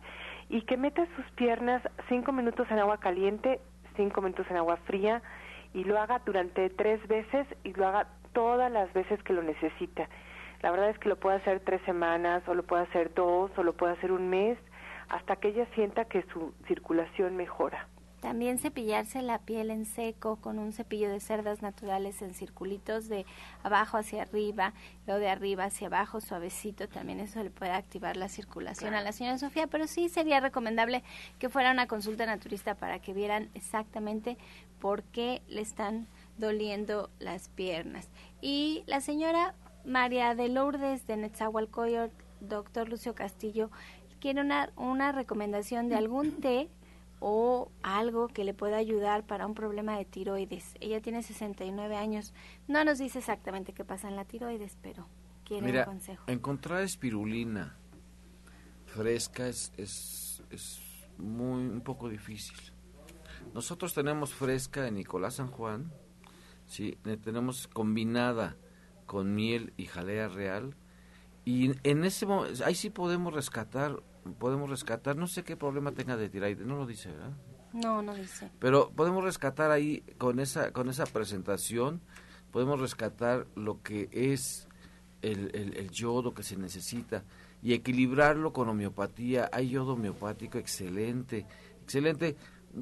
[0.50, 3.60] y que meta sus piernas cinco minutos en agua caliente,
[3.96, 5.22] cinco minutos en agua fría,
[5.74, 10.08] y lo haga durante tres veces y lo haga todas las veces que lo necesita.
[10.62, 13.64] La verdad es que lo puede hacer tres semanas, o lo puede hacer dos, o
[13.64, 14.58] lo puede hacer un mes,
[15.10, 17.88] hasta que ella sienta que su circulación mejora.
[18.24, 23.26] También cepillarse la piel en seco con un cepillo de cerdas naturales en circulitos de
[23.64, 24.74] abajo hacia arriba,
[25.06, 29.12] lo de arriba hacia abajo, suavecito, también eso le puede activar la circulación a la
[29.12, 31.04] señora Sofía, pero sí sería recomendable
[31.38, 34.38] que fuera una consulta naturista para que vieran exactamente
[34.80, 36.08] por qué le están
[36.38, 38.08] doliendo las piernas.
[38.40, 39.54] Y la señora
[39.84, 43.70] María de Lourdes de Netzahualcoyot, doctor Lucio Castillo,
[44.22, 46.70] quiere una, una recomendación de algún té
[47.26, 50.76] o algo que le pueda ayudar para un problema de tiroides.
[50.82, 52.34] Ella tiene 69 años.
[52.68, 55.08] No nos dice exactamente qué pasa en la tiroides, pero
[55.46, 56.26] quiere un consejo.
[56.28, 57.78] Encontrar espirulina
[58.88, 60.82] fresca es, es, es
[61.18, 62.58] muy un poco difícil.
[63.54, 65.94] Nosotros tenemos fresca en Nicolás San Juan,
[66.66, 68.58] sí, tenemos combinada
[69.06, 70.76] con miel y jalea real
[71.46, 74.04] y en ese momento ahí sí podemos rescatar
[74.40, 77.34] podemos rescatar no sé qué problema tenga de tiroides no lo dice verdad
[77.74, 78.52] no no dice.
[78.60, 82.02] Pero podemos rescatar ahí con esa con esa presentación
[82.52, 84.68] podemos rescatar lo que es
[85.24, 87.24] el, el, el yodo que se necesita
[87.64, 89.50] y equilibrarlo con homeopatía.
[89.54, 91.48] Hay yodo homeopático excelente
[91.84, 92.36] excelente.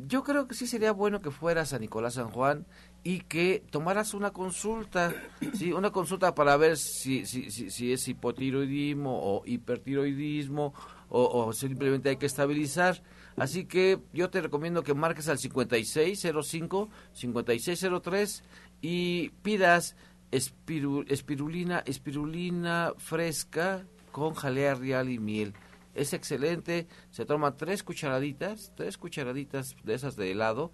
[0.08, 2.66] Yo creo que sí sería bueno que fueras a Nicolás San Juan
[3.04, 5.14] y que tomaras una consulta,
[5.54, 10.74] sí, una consulta para ver si, si, si, si es hipotiroidismo o hipertiroidismo
[11.12, 13.04] o, simplemente hay que estabilizar.
[13.36, 18.44] Así que yo te recomiendo que marques al 5605, 5603
[18.82, 19.96] y pidas
[20.32, 25.54] espirulina, espirulina fresca con jalea real y miel.
[25.94, 30.72] Es excelente, se toma tres cucharaditas, tres cucharaditas de esas de helado,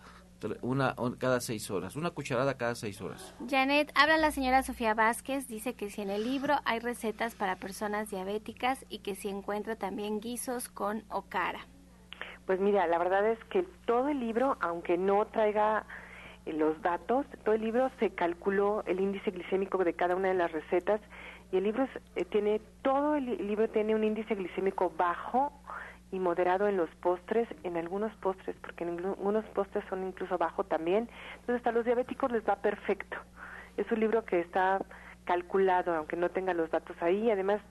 [0.61, 3.35] una cada seis horas, una cucharada cada seis horas.
[3.49, 7.55] Janet, habla la señora Sofía Vázquez, dice que si en el libro hay recetas para
[7.55, 11.65] personas diabéticas y que si encuentra también guisos con okara.
[12.45, 15.85] Pues mira, la verdad es que todo el libro, aunque no traiga
[16.45, 20.33] eh, los datos, todo el libro se calculó el índice glicémico de cada una de
[20.35, 21.01] las recetas
[21.51, 25.51] y el libro eh, tiene, todo el libro tiene un índice glicémico bajo
[26.11, 30.63] y moderado en los postres, en algunos postres, porque en algunos postres son incluso bajo
[30.63, 31.09] también.
[31.41, 33.17] Entonces a los diabéticos les va perfecto.
[33.75, 34.79] Es un libro que está
[35.25, 37.29] calculado, aunque no tenga los datos ahí.
[37.29, 37.61] Además,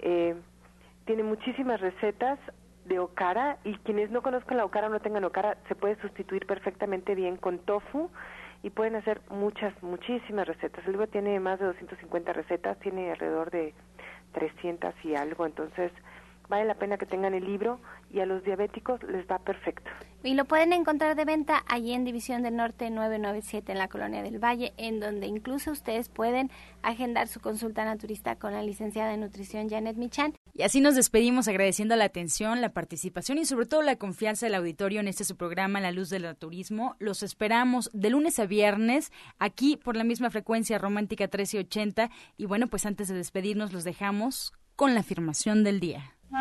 [0.00, 0.36] eh,
[1.06, 2.38] tiene muchísimas recetas
[2.84, 6.46] de okara y quienes no conozcan la okara o no tengan okara se puede sustituir
[6.46, 8.10] perfectamente bien con tofu
[8.62, 10.84] y pueden hacer muchas, muchísimas recetas.
[10.84, 13.74] El libro tiene más de 250 recetas, tiene alrededor de
[14.32, 15.92] 300 y algo, entonces
[16.48, 17.80] vale la pena que tengan el libro
[18.10, 19.90] y a los diabéticos les va perfecto.
[20.24, 24.22] Y lo pueden encontrar de venta allí en División del Norte 997 en la Colonia
[24.22, 26.50] del Valle, en donde incluso ustedes pueden
[26.82, 30.34] agendar su consulta naturista con la licenciada en nutrición Janet Michan.
[30.54, 34.56] Y así nos despedimos agradeciendo la atención, la participación y sobre todo la confianza del
[34.56, 36.96] auditorio en este su programa La Luz del Naturismo.
[36.98, 42.66] Los esperamos de lunes a viernes aquí por la misma frecuencia romántica 1380 y bueno,
[42.66, 46.17] pues antes de despedirnos los dejamos con la afirmación del día.
[46.30, 46.36] Me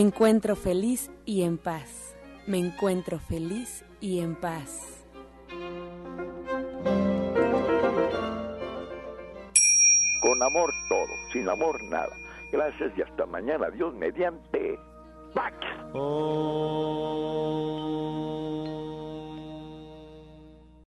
[0.00, 2.16] encuentro feliz y en paz.
[2.46, 5.04] Me encuentro feliz y en paz.
[10.20, 12.16] Con amor todo, sin amor nada.
[12.52, 13.68] Gracias y hasta mañana.
[13.70, 14.78] Dios mediante.
[15.34, 15.54] Pax.
[15.94, 16.12] Oh.